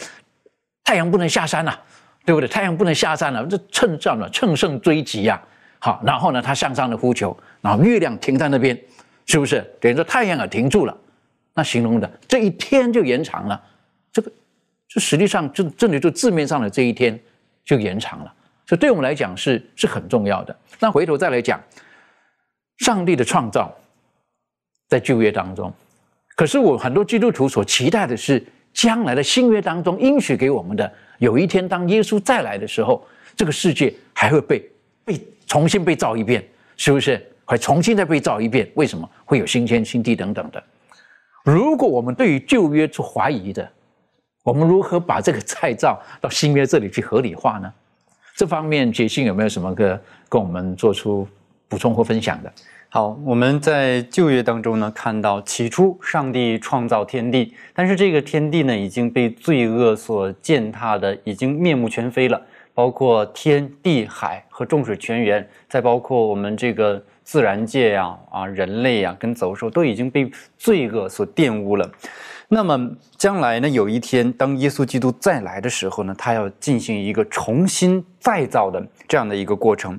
[0.82, 1.80] 太阳不能下山了，
[2.24, 2.48] 对不对？
[2.48, 5.40] 太阳不能下山了，这趁战了，乘胜追击呀。
[5.78, 8.76] 好，然后呢，他向上的呼求，然后月亮停在那边，
[9.26, 9.64] 是不是？
[9.80, 10.98] 等于说太阳也停住了，
[11.54, 13.62] 那形容的这一天就延长了。
[14.96, 17.20] 这，实际上就这里就字面上的这一天
[17.62, 18.32] 就延长了。
[18.66, 20.56] 所以对我们来讲是是很重要的。
[20.80, 21.60] 那回头再来讲。
[22.80, 23.74] 上帝的创造
[24.86, 25.72] 在旧约当中，
[26.36, 33.02] 可是我很多基督徒所期待的是，将来的新约当中应许给我们的，有一天当耶稣再来的时候，
[33.34, 34.70] 这个世界还会被
[35.06, 37.26] 被重新被造一遍，是不是？
[37.46, 38.70] 会重新再被造一遍？
[38.74, 40.62] 为什么会有新天新地等等的？
[41.44, 43.66] 如果我们对于旧约是怀疑的，
[44.46, 47.72] 我们如何把这个再造到新约这里去合理化呢？
[48.36, 51.26] 这方面，杰信有没有什么个跟我们做出？
[51.68, 52.52] 补充或分享的，
[52.88, 62.40] 好，我们在旧约当中呢，看到起初上帝创造天地，但是这个天地呢已经被罪恶所践踏的，已经面目全非了，
[62.72, 71.90] 包括天地海和众水泉源，再包括我们这个自然界呀啊人类呀跟走兽都已经被罪恶所玷污了。
[72.48, 79.98] 那么将来呢，有一天当耶稣基督再来的时候呢，他要进行一个重新再造的这样的一个过程。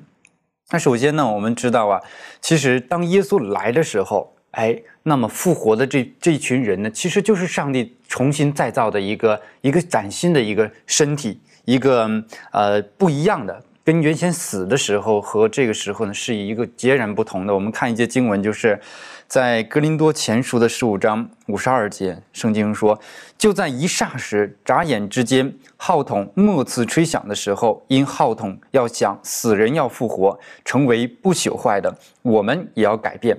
[0.70, 2.00] 那首先呢，我们知道啊，
[2.40, 12.10] 其实当耶稣来的时候，哎，那么复活的这这群人呢，其实就是上帝重新再造的一个一个崭新的一个身体，一个
[12.52, 17.54] 呃不一样的，跟原先死的时候和这个时候呢是一个截然不同的。
[17.54, 18.80] 我们看一些经文，就是。
[19.28, 22.98] 在格林多前书的十五章五十二节，圣经说
[23.36, 33.38] ：“就在一霎时、眨眼之间，号筒末次吹响的时候，因号筒要响，死人要复活，成为不朽坏的，我们也要改变。”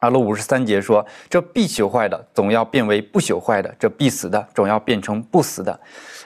[0.00, 5.78] 阿罗五十三节说：“这必朽坏的，总要变为不朽坏的；这必死的，总要变成不死的。”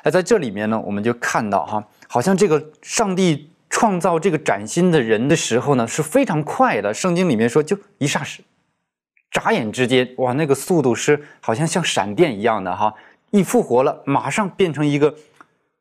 [0.05, 6.95] 哎，在这里面呢，我们就看到哈，好像这个上帝创造这个崭新的人的时候呢，是非常快的。
[6.95, 8.41] 圣经里面说，就一霎时。
[9.31, 12.93] 眨眼之间，哇，那个速度是好像像闪电一样的哈！
[13.31, 15.15] 一复活了，马上变成一个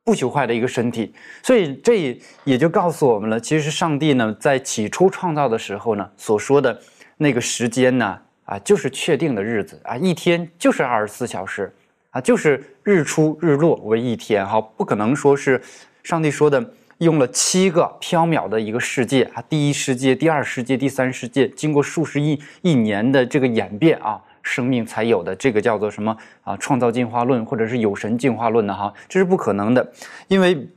[0.04, 1.14] 不朽坏的一个身体。
[1.42, 6.78] 所以这也就告诉我们了，其实上帝呢，在起初创造的时候呢，所说的
[7.18, 11.74] 那个时间呢，啊，就是确定的日子啊，一天就是二十四小时
[12.12, 15.62] 啊，就是日出日落为一天哈，不可能说是
[16.04, 16.74] 上帝说的。
[17.00, 26.58] 用了七个缥缈的一个世界啊，第一世界、第二世界、第三世界，经过数十亿亿年的这个演变啊，生命才有的这个叫做什么啊？
[26.58, 29.92] 创造进化论或者是有神进化论的哈，这是不可能的，
[30.28, 30.68] 因为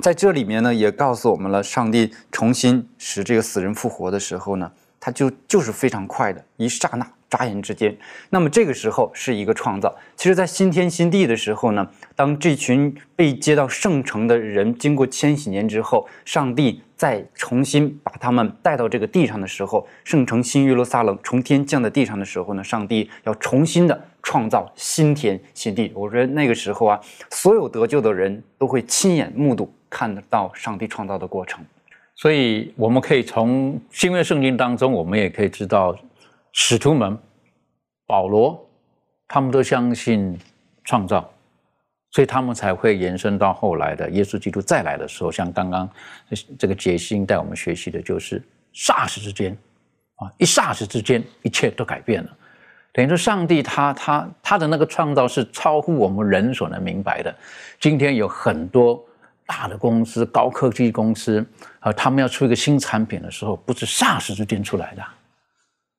[0.00, 7.04] 在这里面呢，也告诉我们了，上帝重新使这个死人复活的时候呢，他就就是非常快的一刹那。
[7.30, 7.94] 眨眼之间，
[8.30, 9.94] 那么这个时候是一个创造。
[10.16, 11.86] 其实，在新天新地的时候呢，
[12.16, 25.92] 当这群被接到圣城的人经过千禧年之后，上帝再重新把他们带到这个地上的时候，圣城新约路撒冷从天降在地上的时候呢，上帝要重新的创造新天新地。
[25.94, 26.98] 我觉得那个时候啊，
[27.30, 31.62] 所有得救的人都会亲眼目睹看得到上帝创造的过程。
[32.14, 35.94] 所以，我们可以从新约圣经当中，我们也可以知道。
[36.52, 37.16] 使徒们，
[38.06, 38.66] 保罗，
[39.26, 40.38] 他们都相信
[40.84, 41.30] 创造，
[42.10, 45.88] 所以他们才会延伸到后来的耶稣基督再来的时候，像刚刚
[46.58, 48.42] 这个杰心带我们学习的，就是
[48.74, 49.56] 霎时之间，
[50.16, 52.30] 啊，一霎时之间，一切都改变了。
[52.92, 57.32] 等于说，上帝他他他的那个创造是超乎我们人所能明白的。
[57.78, 59.00] 今天有很多
[59.46, 61.46] 大的公司、高科技公司，
[61.80, 65.02] 啊，他们要出一个新产品的时候，不是霎时之间出来的，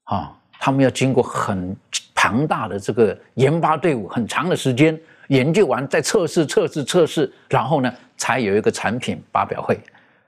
[0.10, 1.76] 啊他们要经过很
[2.14, 9.80] 庞大的这个研发队伍，很长的时间研究完，再测试、测试、测试，然后呢，才有一个产品发表会。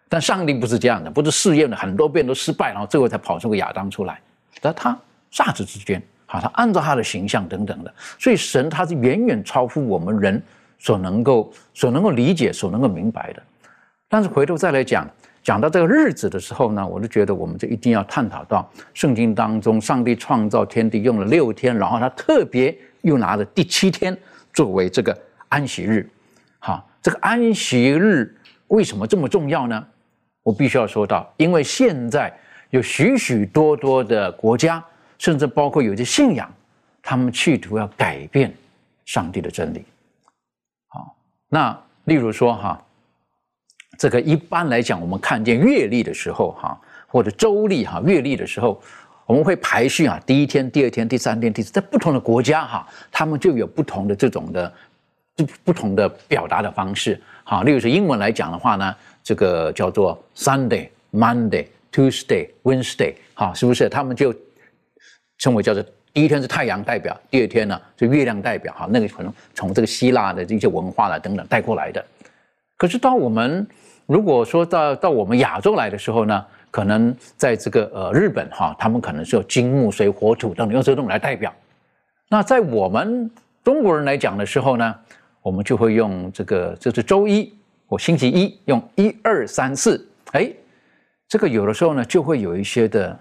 [0.08, 4.22] 但上帝不是这样的，不是试验了很多遍都失败，然后最后才跑出个亚当出来。
[4.62, 4.98] 那他
[5.34, 10.42] 霎时之间，好，他按照他的形象等等的，所以神他是远远超乎我们人
[10.80, 13.44] 所能够、所能够理解、所能够明白的。
[14.08, 15.10] 但是回头再来讲。
[15.44, 24.16] 讲到这个日子的时候呢，我就觉得我们就一定要探讨到圣经当中，上帝创造天地用了六天，然后他特别又拿了第七天
[24.54, 25.18] 作为这个
[25.50, 26.08] 安息日。
[26.60, 28.36] 好，这个安息日
[28.68, 29.88] 为什么这么重要呢？
[30.44, 32.32] 我必须要说到，因为现在
[32.70, 34.84] 有许许多多的国家，
[35.18, 36.52] 甚至包括有些信仰，
[37.02, 38.54] 他们企图要改变
[39.06, 39.84] 上帝的真理。
[40.88, 41.16] 好，
[41.50, 42.84] 那例如说哈，
[43.98, 48.82] 这个一般来讲，我们看见月历的时候哈，或者周历哈，月历的时候，
[49.26, 54.74] 我们会排序啊，第一天、第二天、第三天、第四，在不同的国家哈，他们就有不同的这种的
[55.36, 57.22] 不不同的表达的方式。
[57.44, 58.96] 好，例如说英文来讲的话呢。
[59.24, 63.88] 这个叫做 Sunday、Monday、Tuesday、Wednesday，好，是不是？
[63.88, 64.34] 他们就
[65.38, 72.04] 称为叫做第一天是太阳代表，第二天呢是月亮代表，哈，那个可能从这个希腊的这些文化啦等等带过来的。
[72.82, 73.68] 可是到我们
[74.08, 81.54] 如果说到到我们亚洲来的时候呢，可能在这个呃日本哈，他们可能是有金木水火土等用这种来代表。
[82.28, 83.30] 那在我们
[83.64, 84.96] 中国人来讲的时候呢，
[85.44, 87.54] 我们就会用这个这是周一。
[87.88, 90.52] 我星期一用一二三四，哎，
[91.28, 93.16] 这个有的时候呢就会有一些的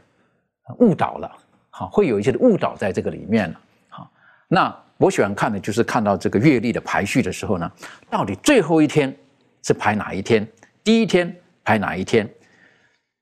[0.79, 1.31] 误导了，
[1.68, 4.11] 好，会有一些的误导在这个里面了，好，
[4.49, 7.70] 那我喜欢看的就是看到这个月历的排序的时候呢，
[8.09, 9.14] 到底最后一天
[9.62, 10.46] 是排哪一天，
[10.83, 12.29] 第一天排哪一天？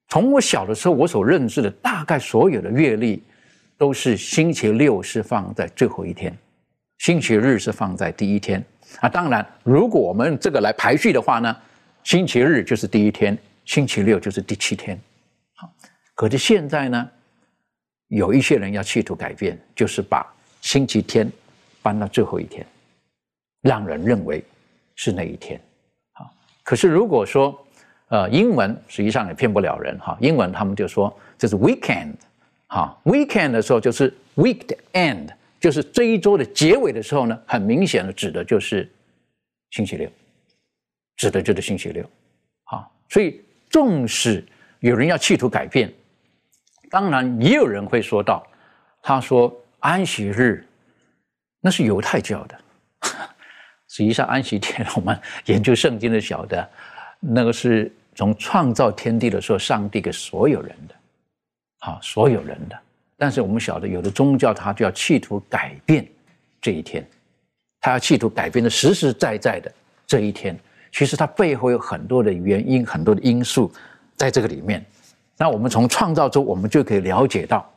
[0.09, 3.23] 从我小的时候我所认知的，大概所有的月历
[3.77, 6.35] 都是星期六是放在最后一天，
[6.99, 8.65] 星期日是放在第一天。
[9.01, 11.55] 啊，当然，如果我们这个来排序的话呢，
[12.05, 14.99] 星期日就是第一天，星期六就是第七天。
[15.57, 15.71] 好，
[16.15, 17.11] 可是现在呢，
[18.07, 20.27] 有一些人要企图改变，就是把
[20.63, 21.31] 星期天
[21.83, 22.67] 搬到最后一天，
[23.61, 24.43] 让人认为
[24.95, 25.61] 是那一天。
[26.69, 27.67] 可是如果说，
[28.09, 32.13] 呃，英文实际上也骗不了人哈，英文他们就说这是 weekend，
[32.67, 35.29] 哈，weekend 的时候就是 week 的 end。
[35.59, 38.87] 就是这一周的结尾的时候呢，很明显的指的就是
[39.71, 40.11] 星期六，
[41.17, 42.05] 指的就是星期六，
[42.65, 44.47] 啊，所以纵使
[44.81, 45.91] 有人要企图改变，
[46.91, 48.47] 当然也有人会说到，
[49.01, 50.63] 他说安息日
[51.63, 52.61] 那是犹太教的，
[53.99, 56.71] 实际上安息天 我们研究圣经的晓得，
[57.19, 60.95] 那个是从创造天地的时候，上帝给所有人的，
[61.81, 62.79] 好，所有人的。
[63.17, 66.07] 但是我们晓得，有的宗教它就要企图改变
[66.61, 67.05] 这一天，
[67.81, 69.73] 它要企图改变的实实在在的
[70.07, 70.57] 这一天。
[70.93, 73.69] 其实它背后有很多的原因，很多的因素
[74.15, 74.85] 在这个里面。
[75.37, 77.69] 那我们从创造中，我们就可以了解到，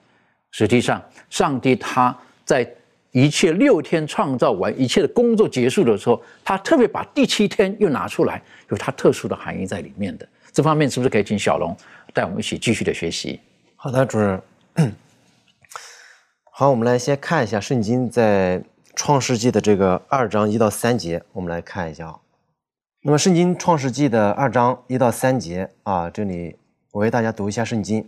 [0.52, 2.64] 实际上上帝他在
[3.12, 10.28] 一切六天创造完一切的工作结束的时候，他特别把第七天又拿出来，有他特殊的含义在里面的。
[10.54, 11.76] 这方面是不是可以请小龙
[12.14, 13.40] 带我们一起继续的学习？
[13.76, 14.42] 好的，主任。
[16.54, 18.64] 好，我们来先看一下圣经在
[18.96, 22.20] 创世纪的这个二章一到三节，我们来看一下啊。
[23.04, 26.56] 那么圣经创世纪的二章一到三节啊，这里
[26.92, 28.08] 我为大家读一下圣经。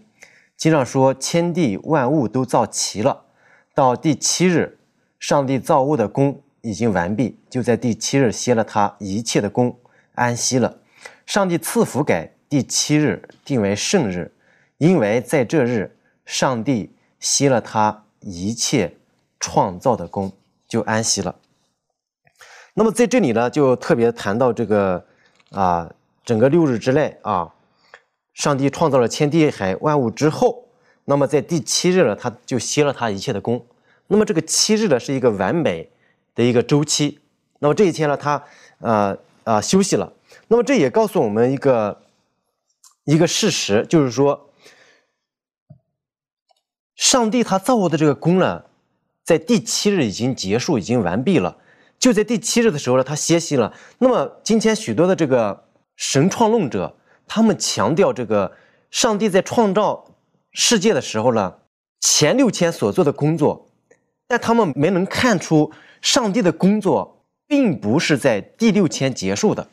[0.55, 3.25] 经上说，天地万物都造齐了，
[3.73, 4.77] 到第七日，
[5.23, 9.79] 上帝造物的功已经完毕，就在第七日歇了他一切的功，
[10.15, 10.79] 安息了。
[11.25, 14.33] 上帝赐福给第七日，定为圣日，
[14.79, 18.03] 因为在这日，上帝歇了他。
[18.25, 18.95] 一切
[19.37, 20.31] 创造的功
[20.65, 21.35] 就安息了。
[22.73, 25.05] 那么在这里呢，就特别谈到这个
[25.51, 27.53] 啊，整个六日之内啊，
[28.33, 30.69] 上帝创造了天地海万物之后，
[31.03, 33.65] 那么在第七日呢，他就歇了他一切的功。
[34.13, 35.89] 那么这个七日呢，是一个完美
[36.35, 37.19] 的一个周期。
[37.57, 38.43] 那么这一天呢，他
[38.77, 40.13] 呃啊休息了。
[40.49, 42.03] 那么这也告诉我们一个
[43.05, 44.51] 一个事实，就是说。
[46.95, 48.63] 上帝他造物的这个功呢，
[49.23, 51.57] 在第七日已经结束，已经完毕了。
[51.97, 53.73] 就在第七日的时候呢，他歇息了。
[53.97, 56.95] 那么今天许多的这个神创论者，
[57.27, 58.55] 他们强调这个
[58.91, 60.05] 上帝在创造
[60.51, 61.55] 世界的时候呢，
[61.99, 63.67] 前六天所做的工作，
[64.33, 69.67] 但他们没能看出上帝的工作并不是在第六天结束的。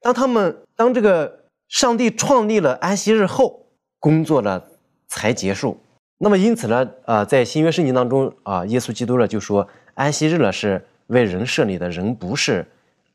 [0.00, 3.66] 当他们当这个上帝创立了安息日后，
[3.98, 4.62] 工作呢
[5.08, 5.80] 才结束。
[6.18, 12.64] 那么因此呢，啊，在新约圣经当中啊，耶稣基督呢就说，安息日呢是为人设立的，人不是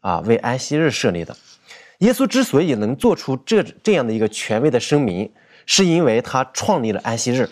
[0.01, 1.33] 啊为安息日设立的。
[1.99, 5.31] 耶稣之所以能做出这这样的一个权威的声明，
[5.65, 7.49] 是因为他创立了安息日，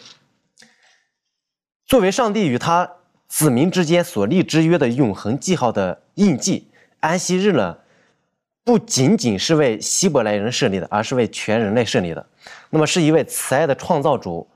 [1.86, 2.97] 作为上帝与他
[3.28, 6.68] 子民之间所立之约的永恒记号的印记。
[7.00, 7.78] 安息日呢，
[8.64, 12.26] 不仅仅是为希伯来人设立的，而是为全人类设立的。
[12.70, 14.48] 那么是一位慈爱的创造主。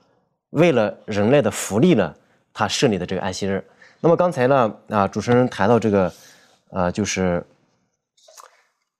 [0.50, 2.14] 为了人类的福利呢，
[2.52, 3.64] 他设立的这个安息日。
[4.00, 6.12] 那么刚才呢，啊，主持人谈到这个，
[6.68, 7.42] 呃，就是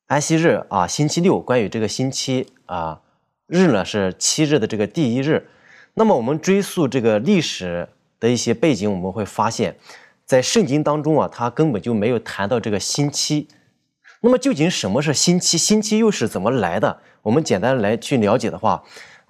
[0.06, 1.38] 安息日啊，星期六。
[1.38, 3.02] 关于这个星期啊
[3.46, 5.46] 日呢，是七日的这个第一日。
[5.92, 7.86] 那么我们追溯这个历史
[8.22, 9.76] 的一些背景，我们会发现，
[10.24, 13.48] 在圣经当中啊，它根本就没有谈到这个星期。
[14.20, 15.58] 那么究竟什么是星期？
[15.58, 17.00] 星期又是怎么来的？
[17.22, 18.80] 我们简单来去了解的话，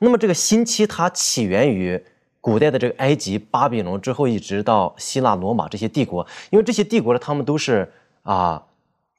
[0.00, 1.98] 那么这个星期它起源于
[2.42, 7.90] 古代的这个埃及、巴比伦之后，一直到希腊、罗马这些帝国，因为这些帝国呢，他们都是
[8.24, 8.62] 啊，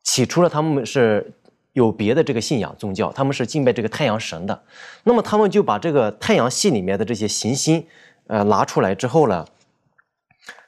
[0.04, 1.34] 起初呢，他们是
[1.72, 4.62] 有别的这个信仰宗教，他们是敬拜这个太阳神的，
[5.04, 7.84] 那么他们就把这个太阳系里面的这些行星，
[8.28, 9.44] 呃，拿出来之后呢，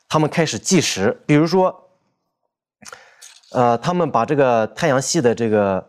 [0.08, 1.82] 他们开始计时，比如说。
[3.52, 5.88] 呃，他们把这个太阳系的这个，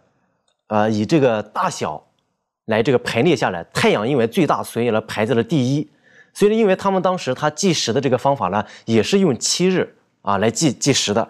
[0.69, 2.01] 呃，以这个大小
[2.67, 3.65] 来这个排列下来。
[3.75, 5.91] 太阳因为最大，所以呢排在了第一。
[6.33, 11.29] 所以，因为他们当时他计时的这个方法呢，也是用七日啊来计计时的。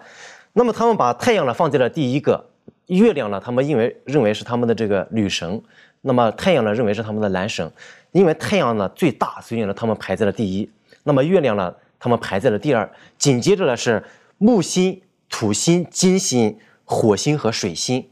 [0.53, 2.45] 那么他们把太阳呢放在了第一个，
[2.87, 5.59] 月亮呢，他们因为认为是他们的这个女神，
[6.01, 7.71] 那么太阳呢认为是他们的男神。
[8.11, 10.69] 因为太阳呢最大，所以呢他们排在了第一。
[11.01, 12.89] 那么月亮呢，他们排在了第二。
[13.17, 14.03] 紧接着呢是
[14.37, 15.01] 木星。
[15.29, 18.09] 土星、金星、火星和水星，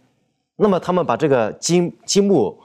[0.58, 2.60] 那么他们把这个金、金木、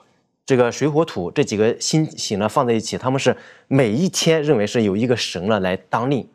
[0.45, 3.35] 这个水、火、土这几个星星呢放在一起，他们是
[3.69, 6.29] 每一天认为是有一个神呢来当令，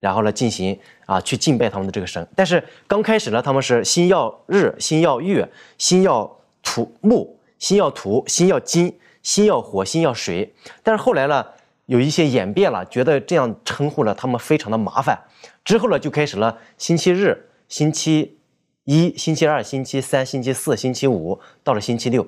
[0.00, 2.28] 然后呢进行啊去敬拜他们的这个神。
[2.36, 6.30] 但是刚开始呢，他们是星耀日、星耀月、星耀
[6.62, 10.54] 土木、星耀土、星耀金、星耀火、星耀水。
[10.82, 11.42] 但是后来呢，
[11.86, 15.18] 有一些演变了，觉得这样称呼呢他们非常的麻烦。
[15.64, 18.38] 之后呢，就开始了星期日、星期
[18.84, 22.26] 一、星期二、星期三、星期四、星期五，到了星期六，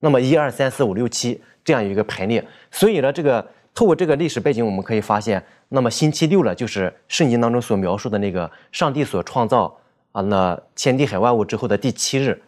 [0.00, 2.44] 那么一二三四五六七这样一个排列。
[2.70, 9.76] 所以呢，这个透过这个历史背景，我们可以发现，那么星期六呢，就是圣经当中所描述的那个上帝所创造
[10.12, 12.42] 啊那天地海万物之后的第七日。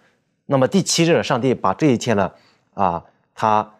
[0.46, 2.30] 那么第七日，上帝把这一切呢
[2.74, 3.02] 啊，
[3.34, 3.72] 他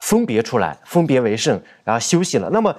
[0.00, 2.50] 分别出来，分别为圣，然后休息了。
[2.50, 2.74] 那么。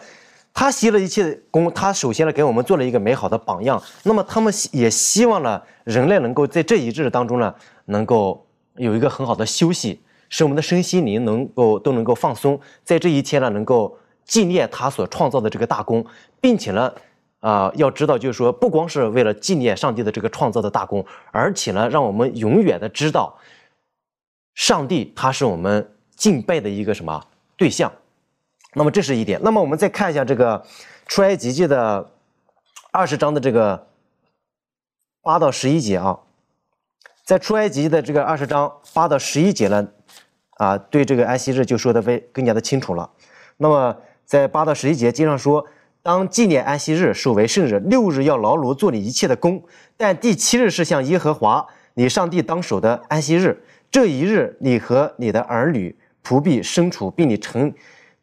[0.54, 3.82] 他习了一切的功，他首先呢给我们做了一个美好的榜样。
[4.04, 7.56] 那么他们也希望呢人类能够在这一日当中呢，
[7.86, 8.46] 能够
[8.76, 16.06] 有一个很好的休息，使我们的身心灵能够都能够放松，在这一天呢能够纪念他所创造的这个大功，
[16.42, 16.94] 并且呢，
[17.40, 23.38] 啊要知道就是说，不光是为了纪念上帝的这个创造的大功，而且呢让我们永远的知道，
[24.54, 25.90] 上帝他是我们
[26.22, 27.20] 敬拜的一个什么
[27.58, 27.92] 对象。
[28.76, 29.42] 那么这是一点。
[29.44, 30.64] 那么我们再看一下这个
[31.08, 32.12] 出埃及记的
[32.92, 33.88] 二十章的这个
[35.24, 36.20] 八到十一节啊，
[37.26, 39.88] 在出埃及的这个二十章八到十一节呢，
[40.58, 43.10] 啊，对这个安息日就说的非更加的清楚了。
[43.58, 45.66] 那么在八到十一节经常说，
[46.04, 49.64] 当纪念安息日，守为圣日，六日要劳碌做你一切的工，
[49.98, 51.66] 但第七日是向耶和华
[51.96, 53.66] 你上帝当守的安息日。
[53.90, 55.94] 这一日，你和你的儿女、
[56.24, 57.74] 仆婢、牲畜，并你成。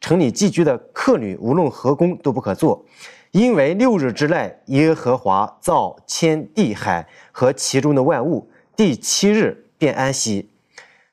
[0.01, 2.85] 城里寄居的客旅，无论何工都不可做，
[3.33, 10.49] 因为六日之内，耶和华造天地海和其中的万物，第七日便安息，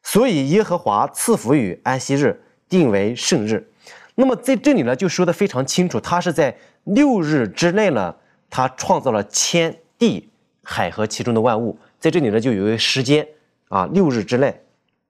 [0.04, 3.68] 所以耶和华赐福于安息日，定为圣日。
[4.14, 8.16] 那么在这里呢，就说的非常清楚，他是在六日之内呢，
[8.52, 10.30] 他创造了天地
[10.62, 13.28] 海和其中的万物，在这里呢，就有一个时间
[13.70, 14.62] 啊，六日之内，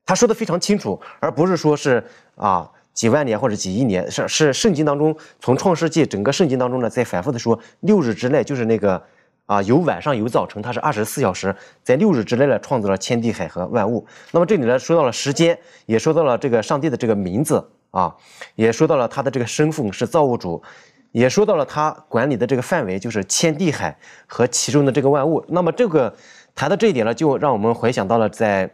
[0.05, 2.03] 他说的非常清楚，而不是说是
[2.35, 2.69] 啊。
[2.95, 9.03] 几万年或者几亿年，是是圣经当中从创世纪整个圣经当中呢，在反复的说六日之内，就是那个
[9.47, 11.53] 啊有晚上有早晨，它是二十四小时，
[11.83, 14.07] 在六日之内呢创造了天地海和万物。
[14.31, 18.15] 那么这里呢说到了时间，也说到了这个上帝的这个名字啊，
[18.55, 20.63] 也说到了他的这个身份是造物主，
[21.11, 23.93] 也说到了他管理的这个范围就是天地海
[24.25, 25.43] 和其中的这个万物。
[25.49, 26.15] 那么这个
[26.55, 28.73] 谈到这一点呢，就让我们回想到了在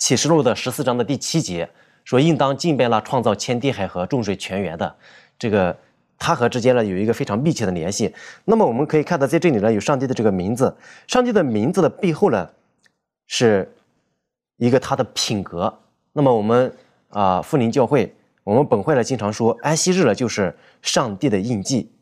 [0.00, 1.70] 启示录的十四章的第七节。
[2.02, 4.96] 说应当敬拜那创造天地海和众水泉源的，
[5.38, 5.76] 这个
[6.18, 8.12] 他和之间呢有一个非常密切的联系。
[8.46, 10.74] 那么我们可以看到，在这里呢有上帝的这个名字，
[11.06, 12.50] 上帝的名字的背后呢
[13.26, 13.70] 是
[14.56, 15.78] 一个他的品格。
[16.14, 16.74] 那么我们
[17.10, 21.92] 啊富宁教会，我们本会呢经常说安息日呢就是上帝的印记，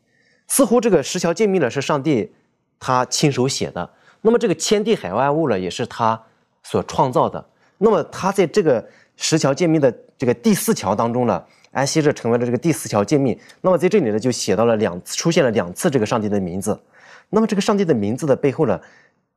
[0.47, 2.31] 似乎这个十条诫命呢是上帝
[2.79, 3.87] 他亲手写的。
[4.21, 6.19] 那么这个天地海万物呢也是他
[6.63, 7.45] 所创造的。
[7.79, 8.87] 那么他在这个。
[9.21, 13.37] 十条诫命的这个第四条当中呢，安息日成为了这个第四条诫命。
[13.59, 16.79] 那么在这里呢，就写到了两次，出现了两次这个上帝的名字。
[17.29, 18.79] 那么这个上帝的名字的背后呢，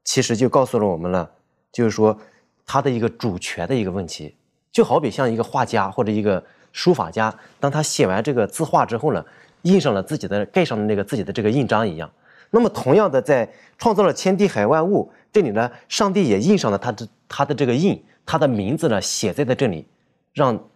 [0.04, 1.28] 其实就告诉了我们了，
[1.72, 2.16] 就是说
[2.64, 4.36] 他的一个主权的一个问题。
[4.70, 6.40] 就好比像一个画家或者一个
[6.70, 9.24] 书法家，当他写完这个字画之后呢，
[9.62, 12.08] 印上了自己的盖上的那个自己的这个印章一样。
[12.50, 19.86] 那么同样的，在创造了天地海万物，这里呢，上帝也印上了他的他的这个印，他的名字呢写在在这里，
[20.32, 20.68] 让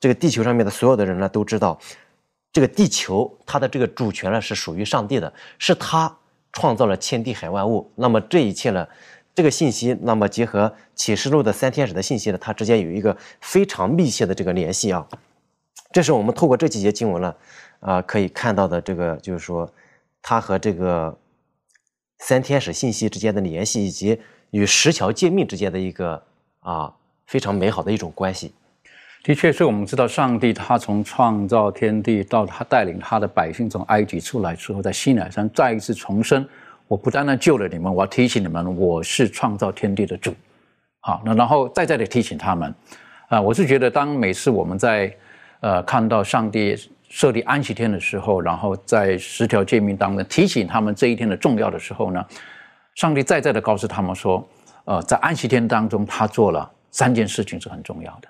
[0.00, 1.78] 这个地球上面的所有的人呢都知道，
[2.52, 6.18] 这个地球它的这个主权呢是属于上帝的，是他
[6.52, 7.90] 创造了天地海万物。
[7.96, 8.86] 那么这一切呢，
[9.34, 15.06] 这个信息，那么结合启示录的三天使的信息呢，它之间有一个非常密切的这个联系啊。
[15.92, 17.34] 这是我们透过这几节经文呢，
[17.80, 19.72] 啊，可以看到的这个，就是说，
[20.20, 21.16] 它和这个
[22.18, 24.20] 三天使信息之间的联系，以及
[24.50, 26.22] 与十条诫命之间的一个
[26.60, 26.92] 啊
[27.26, 28.52] 非常美好的一种关系。
[29.24, 36.46] 的确是我们知道，上帝他从创造天地到他带领他的百姓从埃及出来之后，在西乃山再一次重生。
[36.86, 40.34] 我不单单救了你们，我要提醒你们，我是创造天地的主。
[41.00, 42.74] 好，那然后再再的提醒他们。
[43.28, 45.14] 啊，我是觉得，当每次我们在
[45.60, 46.74] 呃看到上帝
[47.10, 52.24] 设立安息天的时候，然后在十条诫命当中提醒他们这一天的重要的时候呢，
[52.94, 54.48] 上帝再再的告诉他们说，
[54.88, 58.28] 呃，在安息天当中，他做了三件事情是很重要的。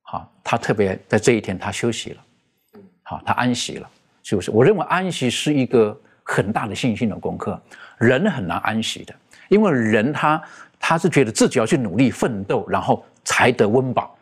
[0.00, 3.86] 好，他特别在这一天他休息了，好，他安息了，
[4.22, 4.50] 是不是？
[4.50, 7.60] 我认为安息是一个很大的信心的功课。
[7.98, 9.14] 人很难安息的，
[9.50, 10.42] 因为人他
[10.80, 14.16] 他是觉得自己要去努力奋斗，然后才得温饱。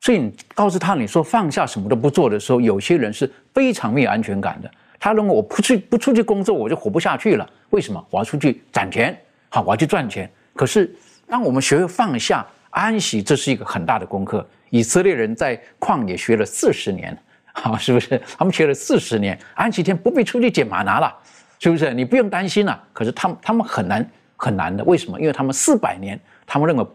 [0.00, 4.70] 所以你告诉他你说放下什么都不做的时候，有些人是非常没有安全感的。
[4.98, 7.46] 他认为我不去不出去工作，我就活不下去了。
[7.68, 8.02] 为什么？
[8.08, 9.14] 我要出去攒钱，
[9.50, 10.30] 好，我要去赚钱。
[10.54, 10.96] 可是
[11.28, 14.46] 当我们学会放下安息，这是一个很大的功课。
[14.70, 17.16] 以色列人在旷野学了四十年，
[17.52, 18.20] 好， 是不是？
[18.36, 21.14] 他们学了四十年，安息天不必出去捡玛拿了。
[21.58, 21.94] 是不是？
[21.94, 22.82] 你不用担心了。
[22.92, 25.18] 可是他们他们很难很难的，为什么？
[25.18, 26.86] 因为他们四百年，他们认为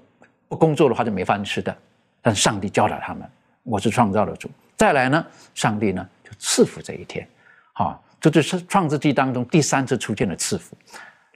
[0.48, 1.76] 不工作的话就没饭吃的。
[2.22, 3.28] 但上帝教导他们，
[3.64, 4.50] 我是创造的主。
[4.78, 5.26] 再来呢，
[5.56, 7.28] 上帝呢就赐福这一天。
[7.74, 10.78] 好，这就是创世纪当中第三次出现的赐福。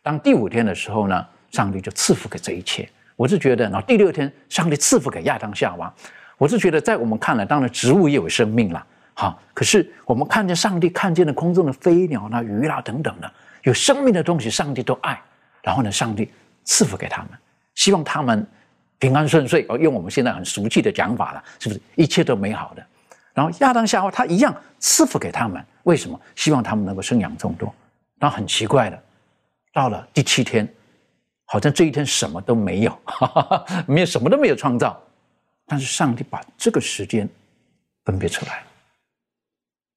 [0.04, 1.26] 当第五天的时候呢，
[1.56, 2.88] 上帝就赐福给这一切。
[3.16, 5.92] 我是觉得，然后第六天，上帝赐福给亚当夏娃。
[6.38, 8.86] 我是觉得，在我们看来，当然植物也有生命了。
[9.14, 13.32] 好，可是我们看见上帝看见了空中的飞鸟啦、鱼啦等等的
[13.64, 15.18] 有生命的东西，上帝都爱。
[15.64, 16.30] 然后呢，上帝
[16.66, 17.30] 赐福给他们，
[17.76, 18.46] 希望他们
[19.00, 19.66] 平安顺遂。
[19.70, 22.86] 哦，用我们现在很俗气的讲法了，是不是一切都美好的？
[23.34, 26.20] 然后亚当夏娃他一样赐福给他们，为什么？
[26.36, 27.74] 希望他们能够生养众多。
[28.20, 29.02] 然后很奇怪的，
[29.74, 30.68] 到了第七天，
[31.46, 35.02] 好像这一天什么都没有，哈哈没有什么都没有创造，
[35.66, 37.30] 但是上帝把这个时间
[38.04, 38.64] 分别出来。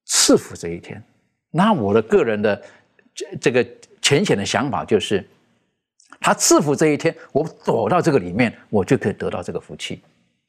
[0.05, 1.03] 赐福这一天，
[1.51, 2.63] 那我的个人的
[3.15, 3.67] 这这个
[4.01, 5.27] 浅显的想法就是，
[6.21, 10.03] 他赐福这一天，我躲到这个里面，我就可以得到这个福气。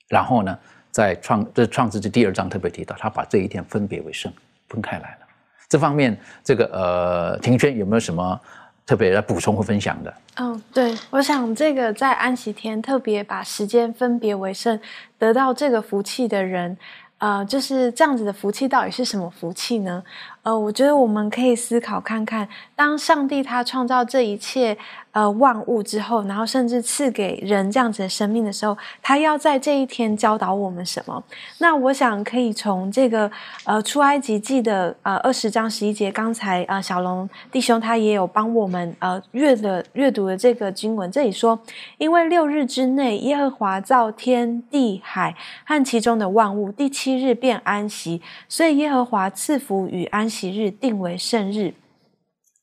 [0.07, 0.57] 然后呢，
[0.91, 4.31] 在创这创世纪第二章特别提到，他把这一天分别为圣，
[4.67, 5.27] 分开来了。
[5.67, 8.41] 这方面，这个呃，庭轩有没有什么
[8.89, 10.11] 特别来补充和分享的？
[10.37, 14.79] 嗯，对，我想这个在安息天特别把时间分别为圣，
[15.19, 16.75] 得到这个福气的人。
[17.19, 20.01] 呃，就是这样子的福气到底是什么福气呢？
[20.41, 24.75] 呃，我觉得我们可以思考看看，当上帝他创造这一切。
[25.19, 31.21] 呃，万物之后，然后甚至赐给人这样子的生命的时候，他要在这一天教导我们什么？
[31.57, 33.29] 那我想可以从这个
[33.65, 41.59] 呃出埃及记的呃二十章十一节，刚才呃小龙弟兄他也有帮我们呃阅的阅读的这个经文，这里说，
[41.97, 51.73] 因为六日之内耶和华造天地海和其中的万物，第七日便安息，所以耶和华赐福与安息日定为圣日。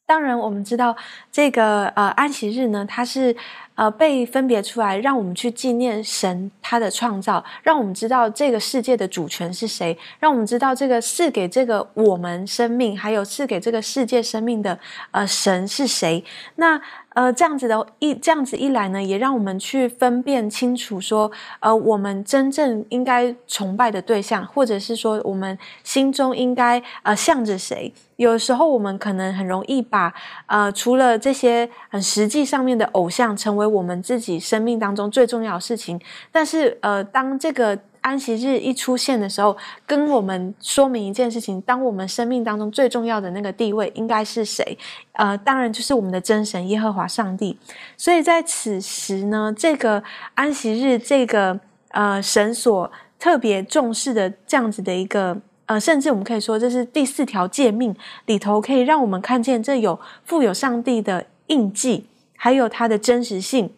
[0.07, 0.97] 当然，我们知道
[1.33, 3.35] 这个呃安息日呢，它是
[3.75, 14.79] 呃被分别出来，让我们去纪念神他的创造，让我们知道这个世界的主权是谁，让我们知道这个赐给这个我们生命，还有赐给这个世界生命的
[15.11, 16.25] 呃神是谁。
[16.55, 16.81] 那
[17.17, 27.91] 呃，这样子的一这样子一来呢，也让我们去分辨清楚，说呃，我们真正应该崇拜的对象，或者是说我们心中应该呃向着谁。
[28.17, 30.13] 有时候我们可能很容易把
[30.45, 35.99] 呃，除了这些很实际上面的偶像，成为我们自己生命当中最重要的事情。
[36.31, 44.79] 但是呃，当这个安息日一出现的时候，跟我们说明一件事情：，当我们生命当中最重要的那个地位应该是谁？
[45.15, 47.59] 呃，当然就是我们的真神耶和华上帝。
[47.97, 50.01] 所以在此时呢，这个
[50.37, 55.37] 安息日，这个呃神所特别重视的这样子的一个
[55.67, 57.93] 呃，甚至我们可以说，这是第四条诫命
[58.27, 63.73] 里头可以让我们看见这有富有上帝的印记，还有它的真实性。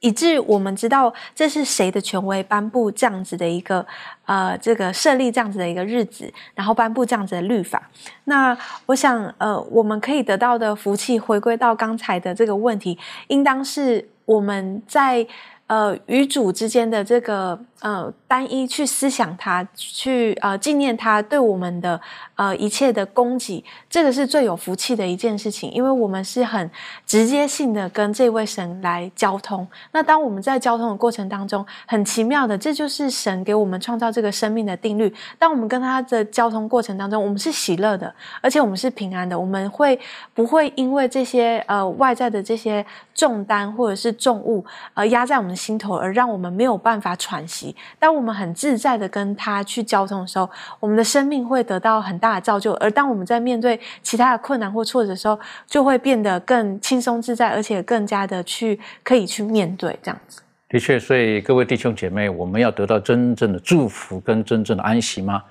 [0.00, 3.86] 以致我们知道这是谁的权威颁布这样子的一个
[4.26, 7.88] 呃这个设立这样子的一个日子，然后颁布这样子的律法。
[8.24, 12.98] 那我想呃我们可以得到的福气，回归到刚才的这个问题，
[13.28, 14.08] 应当是。
[14.26, 15.26] 我们在。
[15.66, 22.00] 呃，与主之间的这个呃单一去思想他，去呃纪念他对我们的
[22.34, 26.68] 呃一切的供给，这个是最有福气的一件事情，因为我们是很
[27.06, 29.66] 直接性的跟这位神来交通。
[29.92, 35.14] 那当我们在交通的过程当中，很奇妙的，这就是神给我们创造这个生命的定律。
[35.38, 39.98] 当我们跟他的交通过程当中，我们是喜乐的，而且我们是平安的，我们会
[40.34, 44.64] 不会因为这些呃外在的这些重担或者是重物
[44.94, 45.56] 而压在我们？
[45.60, 47.69] 心头，而让我们没有办法喘息。
[47.98, 50.48] 当我们很自在的跟他去交通的时候，
[50.78, 52.72] 我们的生命会得到很大的造就。
[52.74, 60.40] 而当我们在面对其他的困难或挫折的时候，就会变得更轻松自在，而且更加的去可以去面对这样子。
[60.68, 65.42] 的确，所以各位弟兄姐妹，我们要得到真正的祝福跟真正的安息吗？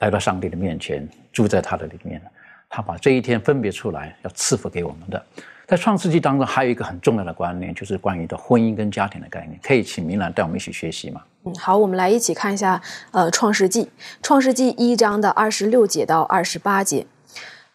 [0.00, 2.20] 来到上帝的面前，住在他的里面，
[2.68, 5.24] 他把这一天分别出来，要赐福给我们的。
[5.66, 9.58] 在创世纪当中，还有一个很重要的观念，就是关于的婚姻跟家庭的概念。
[9.60, 11.20] 可以请明兰带我们一起学习吗？
[11.44, 13.90] 嗯，好，我们来一起看一下，呃，创世纪，
[14.22, 17.04] 创世纪一章的二十六节到二十八节，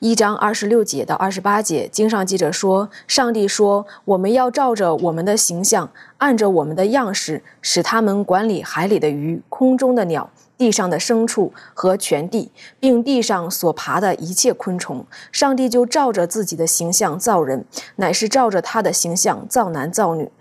[0.02, 10.28] 一章二十六节到二十八节，经上记者说，上帝说，我们要照着我们的形象，按着我们的样式，使他们管理海里的鱼，空中的鸟。
[10.58, 17.64] 地上的牲畜和全地，并地上所爬的一切昆虫，上帝就照着自己的形象造人，
[17.98, 20.32] 乃是照着他的形象造男造女。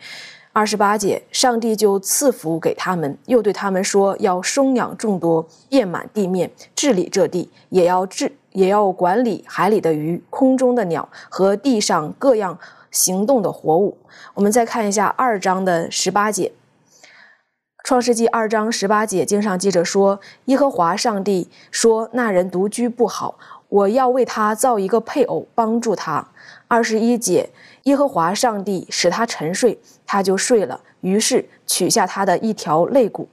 [0.53, 12.59] 二十八节，上帝就赐福给他们，又对他们说：要生养众多，遍满地面，治理这地，也要治，也要管理海里的鱼、空中的鸟和地上各样
[12.91, 13.97] 行动的活物。
[14.35, 16.51] 我们再看一下二章的十八节。
[17.85, 23.37] 创世纪二章十八节经上记着说：“耶和华上帝说，那人独居不好，
[23.69, 26.27] 我要为他造一个配偶，帮助他。”
[26.69, 27.51] 二十一节，
[27.91, 29.77] 耶和华上帝使他沉睡，
[30.07, 30.81] 他就睡了。
[31.01, 33.29] 于是取下他的一条肋骨，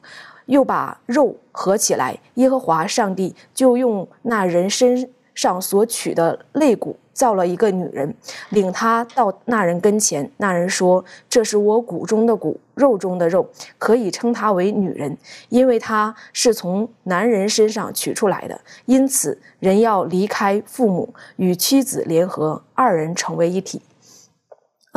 [0.47, 2.17] 又把肉合起来。
[2.35, 6.97] 耶和华上帝就用那人身上所取的肋骨。
[7.13, 8.15] 造了一个女人，
[8.49, 10.29] 领他到那人跟前。
[10.37, 13.49] 那人说：“这是我骨中的骨，肉中的肉，
[13.79, 15.17] 可以称她为女人，
[15.49, 18.61] 因为她是从男人身上取出来的。
[18.85, 23.81] 因此，人要离开父母，与妻子联合，二人成为一体。”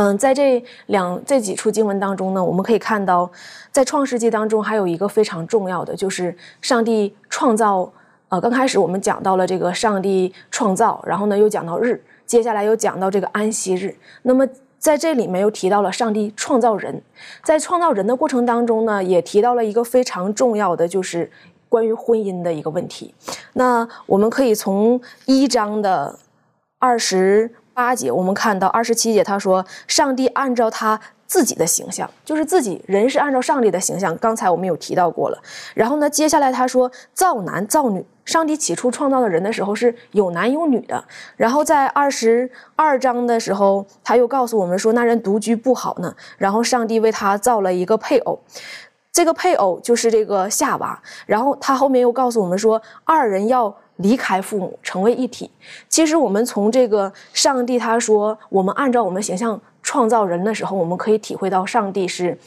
[0.01, 3.31] 嗯，在这两这几处经文当中呢，我们可以看到，
[3.71, 7.93] 在创世纪当中还有一个非常重要的，就是上帝创造。
[8.31, 12.03] 呃，刚开始我们讲到了这个上帝创造，然后呢又讲到日。
[12.25, 14.49] 接下来又讲到这个安息日，那么
[14.79, 17.03] 在这里面又提到了上帝创造人，
[17.45, 21.31] 在创造人的过程当中呢，也提到了一个非常重要的，就是
[21.69, 23.13] 关于婚姻的一个问题。
[23.53, 26.19] 那我们可以从一章的
[26.79, 31.01] 二十八节，我们看到二十七节，他说上帝按照他。
[31.31, 35.41] 自己的形象就是自己人是按照上帝的形象，刚才我们有提到过了。
[35.75, 41.05] 然后呢，接下来他说造男造女，上帝起初创造的人的时候是有男有女的。
[41.37, 46.13] 然后在二十二章的时候，他又告诉我们说那人独居不好呢。
[46.37, 48.37] 然后上帝为他造了一个配偶，
[49.13, 51.01] 这个配偶就是这个夏娃。
[51.27, 53.73] 然后他后面又告诉我们说二人要
[54.03, 55.51] 离开父母成为一体。
[55.89, 59.61] 其实我们从这个上帝他说我们按照我们形象。
[59.83, 62.39] 创造人的时候，我们可以体会到上帝是，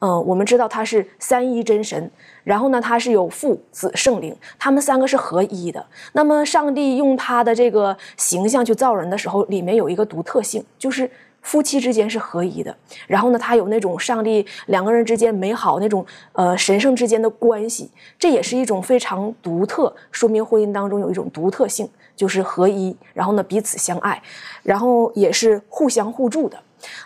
[0.00, 2.10] 嗯，我们知道他是三一真神，
[2.42, 5.86] 然后呢，他是有父、子、圣灵，他们三个是合一的。
[6.14, 11.08] 那么，上帝用他的这个形象去造人的时候，里面有一个独特性，就是
[11.42, 12.74] 夫妻之间是合一的。
[13.06, 24.22] 然后呢，他有那种上帝两个人之间美好那种呃神圣之间的关系，这也是一种非常独特，说明婚姻当中有一种独特性，就是合一，然后呢彼此相爱，
[24.62, 26.58] 然后也是互相互助的。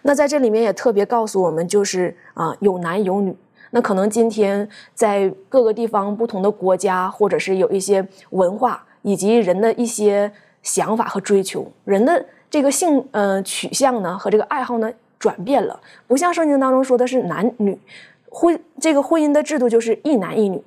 [0.03, 3.37] 那在这里面也特别告诉我们，就是啊，有男有女。
[3.71, 10.31] 那可能今天在各个地方、不同的国家，或者是有一些文化以及人的一些
[10.63, 12.25] 想法和追求，人的
[12.55, 14.89] 这个性呃取向呢和这个爱好呢
[15.19, 17.77] 转变了，不像圣经当中说的是男女
[18.31, 20.63] 婚这个婚姻的制度就是一男一女。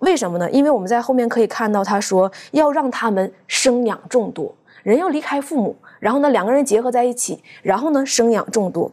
[0.00, 0.50] 为什么呢？
[0.50, 5.74] 因为我们在后面可以看到他说要让他们生养众多，人要离开父母。
[5.98, 8.92] 然后呢，两个人结合在一起，然后呢，生养众多。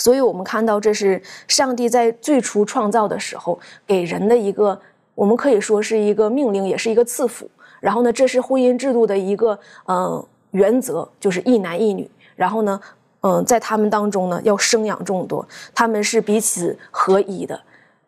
[0.00, 3.56] 所以我们看到，这是上帝在最初创造的时候
[3.86, 4.80] 给人的一个，
[5.14, 7.48] 我们可以说是一个命令，也是一个赐福。
[7.78, 9.56] 然后呢，这是婚姻制度的一个
[9.86, 12.10] 呃原则，就是一男一女。
[12.34, 12.80] 然后呢，
[13.20, 17.60] 嗯，在他们当中呢，要生养众多，他们是彼此合一的。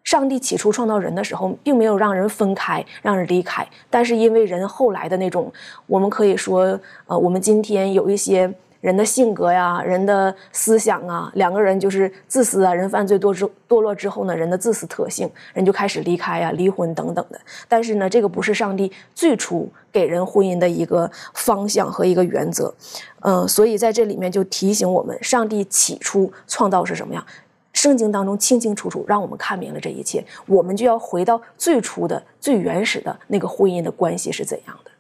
[0.03, 3.67] 上帝起初创造人的时候，并没有让人分开，让人离开。
[3.89, 5.51] 但是因为人后来的那种，
[5.87, 8.53] 我们可以说，呃，我们今天有一些
[8.85, 17.41] 人的性格呀，人的思想啊，两个人就是自私啊，人犯罪堕之堕落之后呢，人的自私特性，人就开始离开呀、离婚等等的。
[17.67, 22.75] 但是呢，这个不是上帝最初给人婚姻的一个方向和一个原则，
[23.21, 27.25] 嗯，所以在这里面就提醒我们，上帝起初创造是什么样？
[27.73, 34.91] 圣经当中清清楚楚让我们看明了这一切，我们就要回到最初的、最原始的那个婚姻的关系是怎样的。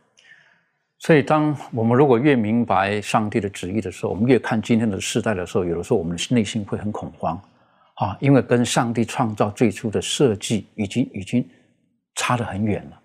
[1.04, 7.38] 所以，当我们如果越明白上帝的旨意的时候，我们越看今天的时代的时候，有的时候我们内心会很恐慌，
[7.96, 11.46] 啊，因为跟上帝创造最初的设计已经已经
[12.14, 13.00] 差得很远了，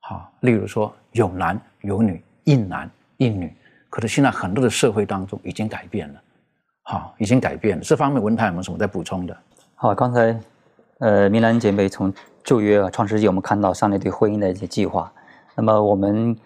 [0.00, 3.54] 啊，例如说有男有女，一男一女，
[3.88, 6.20] 可是现在很多的社会当中已经改变了。
[6.82, 7.84] 好，已经改变了。
[7.84, 9.36] 这方面文台有没有什么在补充的？
[9.76, 10.36] 好，刚才，
[10.98, 15.12] 呃，明兰姐妹从旧约啊创世纪，我们看到上帝对婚姻的一些计划。
[15.54, 16.36] 那么我们，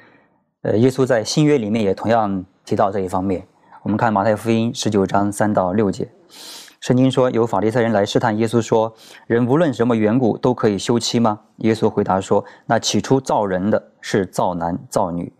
[0.63, 3.47] 呃，耶稣在新约里面也同样提到这一方面。
[3.83, 6.09] 我们看马太福音十九章三到六节，
[6.81, 8.93] 圣经说有法利赛人来试探耶稣说
[9.29, 15.33] ：“人无论什么缘故都可以休妻吗？”耶稣回答说：“那起初造人的是造男造女，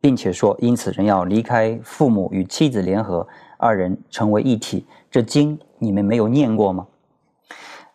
[0.00, 3.26] 并且说，因此人要离开父母与妻子联合。”
[3.58, 6.86] 二人成为一体，这经你们没有念过吗？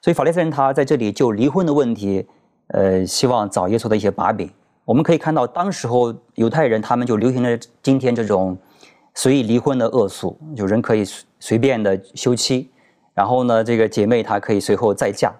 [0.01, 2.27] 所以法利赛人他在这里就离婚的问题，
[2.67, 4.47] 呃，希望找耶稣的一些把柄。
[4.85, 8.55] 我们可以看到，当时候犹太人他们就流行了今天这种
[9.15, 12.69] 随意离婚的恶俗，就人可以随随便的休妻，
[13.13, 15.33] 然后呢，这个姐妹她可以随后再嫁。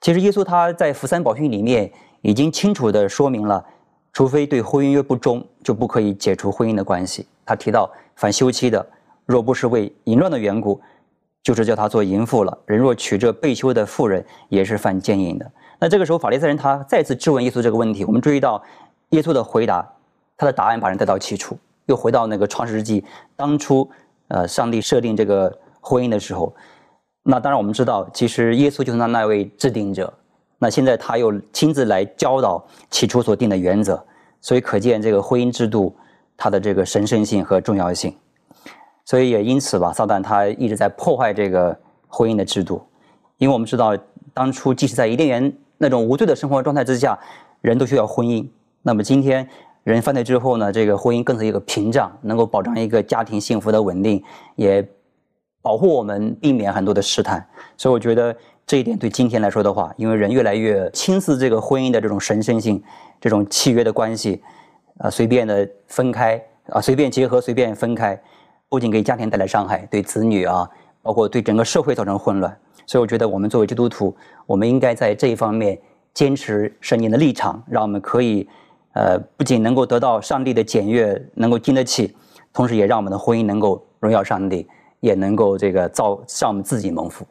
[0.00, 1.92] 其实耶稣他在福山宝训里面
[2.22, 3.64] 已经清楚的说明了，
[4.12, 7.26] 除非对婚姻约不忠，就不可以解除婚姻的关系。
[7.44, 8.84] 他提到凡休妻的。
[9.26, 10.80] 若不是为淫乱的缘故，
[11.42, 12.58] 就是叫他做淫妇了。
[12.64, 15.52] 人若娶这被休的妇人，也是犯奸淫的。
[15.78, 18.04] 那这个时候，法利赛人他再次质问耶稣这个问题。
[18.04, 18.62] 我们注意到
[19.10, 19.88] 耶稣的回答，
[20.36, 21.56] 他的答案把人带到起初，
[21.86, 23.04] 又回到那个创世纪
[23.36, 23.88] 当初，
[24.28, 26.54] 呃，上帝设定这个婚姻的时候。
[27.22, 30.12] 那当然我们知道，其实耶稣就是那那位制定者。
[30.58, 34.04] 那现在他又亲自来教导起初所定的原则，
[34.40, 35.94] 所以可见这个婚姻制度
[36.36, 38.16] 它的这个神圣性和重要性。
[39.04, 42.84] 所以也因此吧，撒旦他一直在破坏这个婚姻的制度，
[43.36, 43.96] 因为我们知道，
[44.34, 47.18] 当初即使在伊甸园那种无罪的生活状态之下，
[47.60, 48.46] 人都需要婚姻。
[48.82, 49.48] 那么今天
[49.84, 54.22] 人犯罪之后呢，这个婚姻更是一个屏障，能够保障一个家庭幸福的稳定，
[54.56, 54.86] 也
[55.62, 57.46] 保护我们避免很多的试探。
[57.76, 62.82] 所以我觉得这一点对今天来说的话，因为人越来越轻视这个婚姻的这种神圣性，
[63.20, 64.42] 这种契约的关系，
[64.98, 68.20] 啊，随便的分开啊，随便结合，随便分开。
[68.70, 70.68] 不仅给家庭带来伤害，对子女啊，
[71.00, 72.54] 包括对整个社会造成混乱。
[72.88, 74.16] 所以，我觉得我们作为基督徒，
[74.46, 75.78] 我们应该在这一方面
[76.14, 78.48] 坚持圣经的立场，让我们可以，
[78.94, 82.16] 呃，不仅能够得到上帝的检阅，能够经得起，
[82.50, 84.66] 同时也让我们的婚姻能够荣耀上帝，
[85.00, 87.26] 也能够这个造让我们自己蒙福。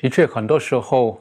[0.00, 1.20] 的确，很多时候，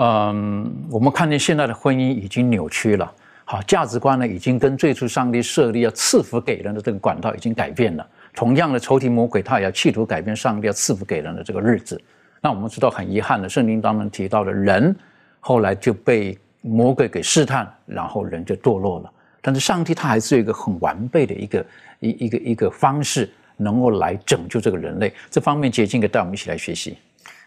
[0.00, 3.12] 嗯，我们看见现在的婚姻已经扭曲了，
[3.44, 8.06] 好，价值观呢已经跟最初上帝设立要赐福给人的这个管道已经改变了。
[8.34, 12.00] 同样的，仇敌魔鬼他也要企图改变上帝要赐福给人的这个日子。
[12.44, 14.94] 那我们知道很遗憾的，圣经当中提到的人
[15.38, 19.12] 后来就被魔鬼给试探，然后人就堕落了。
[19.40, 21.66] 但是上帝他还是有一个很完备的一个
[22.00, 25.14] 一一个一个方式，能够来拯救这个人类。
[25.30, 26.98] 这方面，捷径可以带我们一起来学习。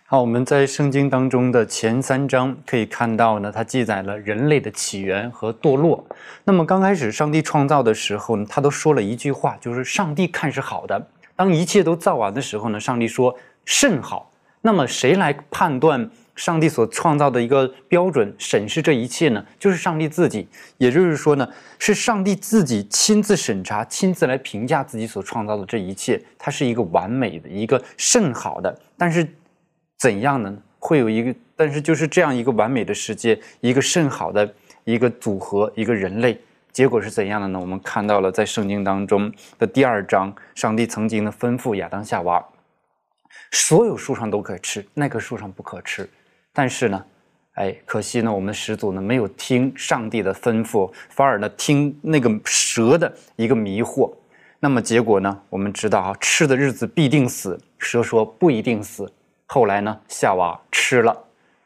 [0.05, 6.01] 好，我们在圣经当中的前三章可以看到呢，它记载了人类的起源和堕落。
[6.45, 11.05] 那么刚开始上帝创造的时候呢，他都说了一句话，就是上帝看是好的。
[11.35, 13.35] 当一切都造完的时候呢，上帝说
[13.65, 14.31] 甚好。
[14.65, 19.45] 那么谁来判断上帝所创造的一个标准，审视这一切呢？
[19.59, 20.47] 就是上帝自己。
[20.77, 21.47] 也就是说呢，
[21.79, 28.77] 是上帝自己亲自审查、亲自来评价自己所创造的这一切，它是一个完美的、一个甚好的。
[28.97, 29.25] 但是。
[29.97, 30.53] 怎样呢？
[30.77, 34.53] 会有一个，但是就是这样一个完美的世界，一个甚好的
[34.83, 36.37] 一个组合，一个人类，
[36.73, 37.57] 结果是怎样的呢？
[37.57, 42.45] 我们看到了在圣经当中的第二章，上帝曾经的吩咐亚当夏娃，
[43.51, 46.09] 所有树上都可以吃，那棵树上不可吃。
[46.53, 47.05] 但是呢，
[47.53, 54.11] 哎，可惜呢，我们始祖呢没有听上帝的吩咐，反而呢听那个蛇的一个迷惑。
[54.59, 59.11] 那么结果呢，我们知道啊，吃的日子必定死，蛇说不一定死。
[59.45, 61.15] 后来呢，夏娃吃了，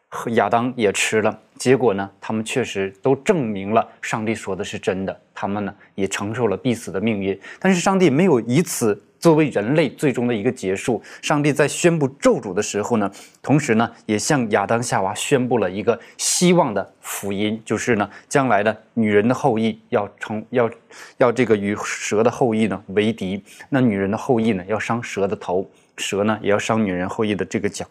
[0.10, 7.40] 和亚当也吃了，结果呢，他们确实都证明了上帝说的是真的，他们呢也承受了必死的命运。
[7.60, 11.02] 但是上帝没有以此作为人类最终的一个结束。
[11.22, 13.12] 上帝在宣布咒诅的时候呢，
[13.42, 20.70] 同时呢，也向亚当夏娃宣布了一个希望的福音，就是呢，将来的女人的后裔要成要
[21.18, 27.86] 要这个与蛇的后裔呢为敌，那女人的后裔呢要伤蛇的头，蛇呢也要伤女人后裔的这个脚。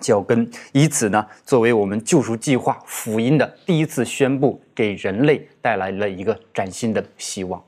[0.00, 7.60] 脚跟，以此呢，作为我们救赎计划福音的第一次宣布，给人类带来了一个崭新的希望。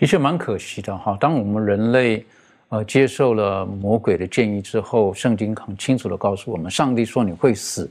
[0.00, 1.16] 的确蛮可惜的哈。
[1.18, 2.24] 当我们人类
[2.68, 7.90] 呃接受了魔鬼的建议之后，圣经很清楚的告诉我们，上帝说你会死。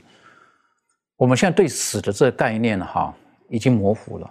[1.18, 3.14] 我们现在对死的这个概念哈
[3.50, 4.30] 已经模糊了。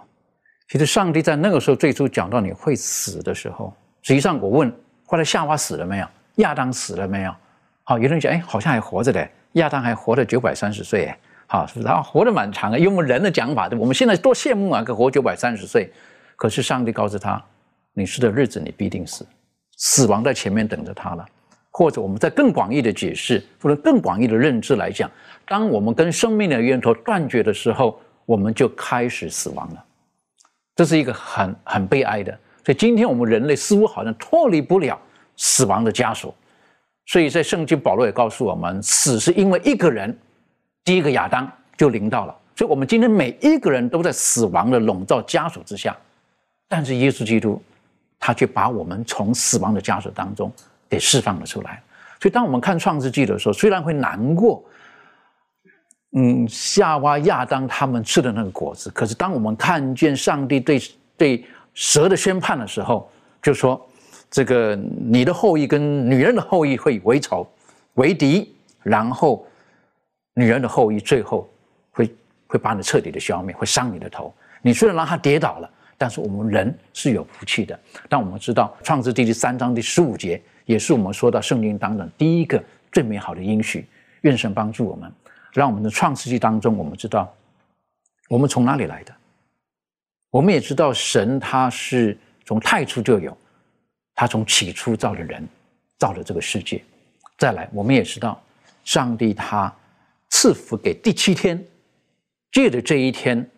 [0.68, 3.72] 其实上帝在那个时候最初讲到你会死的时候，
[4.02, 4.74] 实际上我问，
[5.06, 6.06] 后来夏娃死了没有？
[6.38, 7.32] 亚当死了没有？
[7.84, 9.28] 好，有人讲，哎，好像还活着的。
[9.52, 11.14] 亚当还活了九百三十岁，
[11.46, 11.86] 好，是不是？
[11.86, 12.78] 他活得蛮长的。
[12.78, 15.92] 用我们人的讲法，我们现在多羡慕啊，可活九百三十岁。
[16.36, 17.42] 可是上帝告诉他，
[17.98, 19.26] 你是的日子你必定死，
[19.76, 21.26] 死亡在前面等着他了。
[21.70, 25.10] 或者我们在更广义的解释，或者更广义的认知来讲，
[25.46, 29.84] 当我们跟生命的源头断绝的时候，我们就开始死亡了。
[30.74, 32.32] 这是一个很很悲哀的。
[32.64, 35.00] 所以今天我们人类似乎好像脱离不了
[35.36, 36.34] 死亡的枷锁。
[37.06, 40.16] 所以在圣经，保罗也告诉我们，死是因为一个人，
[40.84, 42.36] 第一个亚当就临到了。
[42.56, 45.96] 所以，我们今天每一个人都在死亡的笼罩枷锁之下，
[46.68, 47.62] 但是耶稣基督，
[48.18, 50.52] 他却把我们从死亡的枷锁当中
[50.88, 51.82] 给释放了出来。
[52.20, 54.64] 所以，当我们看创世纪的时候，虽然会难过，
[56.12, 60.80] 嗯，夏娃、亚当他们吃的那个果子，可是当我们看见上帝对
[61.16, 61.44] 对
[61.74, 63.10] 蛇的宣判的时候，
[63.42, 63.84] 就说。
[64.30, 67.50] 这个你的后裔跟女人的后裔会为仇
[67.94, 69.42] 为敌，然后
[70.34, 71.48] 女人的后裔最后
[71.90, 72.14] 会
[72.46, 74.30] 会把你彻底的消灭，会伤你的头。
[74.60, 77.78] 你虽然让他跌倒了，但是我们人是有福气的。
[78.08, 83.86] 但我们知道创世纪第三章第十五节，也是我们说到圣经当中第一个最美好的应许。
[84.22, 85.12] 愿神帮助我们，
[85.52, 87.30] 让我们的创世纪当中，我们知道
[88.28, 89.14] 我们从哪里来的。
[90.30, 93.36] 我们也知道神他是从太初就有。
[94.20, 95.48] 他从起初造了人，
[95.96, 96.82] 造了这个世界，
[97.36, 98.42] 再来，我们也知道，
[98.82, 99.72] 上帝他
[100.30, 101.64] 赐福给第七天，
[102.50, 103.48] 借着这一天，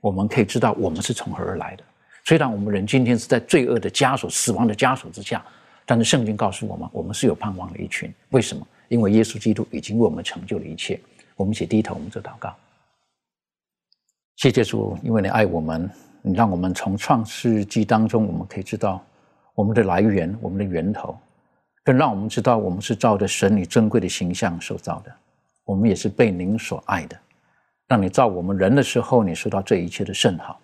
[0.00, 1.84] 我们可以知道我们是从何而来的。
[2.24, 5.44] 虽然我们人今天是在罪恶的枷锁、死亡的枷锁之下，
[5.86, 8.12] 但是圣经告诉我们，我们是有盼望的一群。
[8.30, 8.66] 为什么？
[8.88, 11.00] 因为耶稣基督已经为我们成就了一切。
[11.36, 12.54] 我们一起低头，我们做祷告。
[14.36, 15.90] 谢谢主，因为你爱我们，
[16.22, 19.02] 你让我们从创世纪当中，我们可以知道。
[19.54, 21.18] 我们的来源，我们的源头，
[21.82, 25.12] 更让我们知道，我们是照着神你珍贵的形象受造的。
[25.64, 27.18] 我们也是被您所爱的。
[27.88, 30.60] 让你造我们人的时候，你受到这一切的甚好，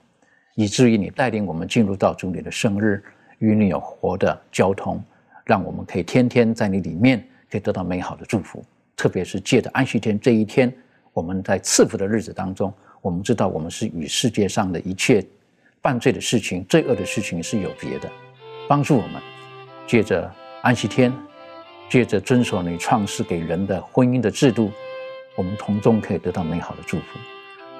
[0.54, 3.02] 以至于你带领我们进入到主你的生日，
[3.38, 5.02] 与你有活的交通，
[5.42, 8.62] 让我们可以天天在你里面可以得到美好的祝福。
[8.94, 10.70] 特别是借着安息天这一天，
[11.14, 15.24] 我们在赐福的日子当中，我们知道我们是与世界上的一切
[15.82, 18.10] 犯罪的事情、罪恶的事情是有别的。
[18.68, 19.20] 帮助我们，
[19.86, 21.10] 借着安息天，
[21.88, 24.70] 借着遵守你创世给人的婚姻的制度，
[25.36, 27.18] 我们从中可以得到美好的祝福。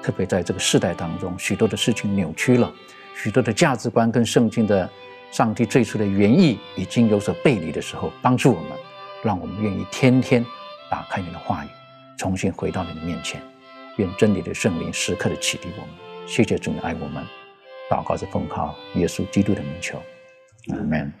[0.01, 2.71] 特别在这个世代当中，许多的事情扭曲了，
[3.15, 4.89] 许多的价值观跟圣经的
[5.31, 8.71] 上帝最初的原意已经有所背离的时候，帮助我们，
[9.23, 10.45] 让我们愿意天天
[10.91, 11.67] 打开你的话语，
[12.17, 13.41] 重新回到你的面前。
[13.97, 15.89] 愿真理的圣灵时刻的启迪我们。
[16.27, 17.23] 谢谢主爱我们，
[17.89, 19.97] 祷告着奉靠耶稣基督的名求。
[20.69, 21.11] 阿门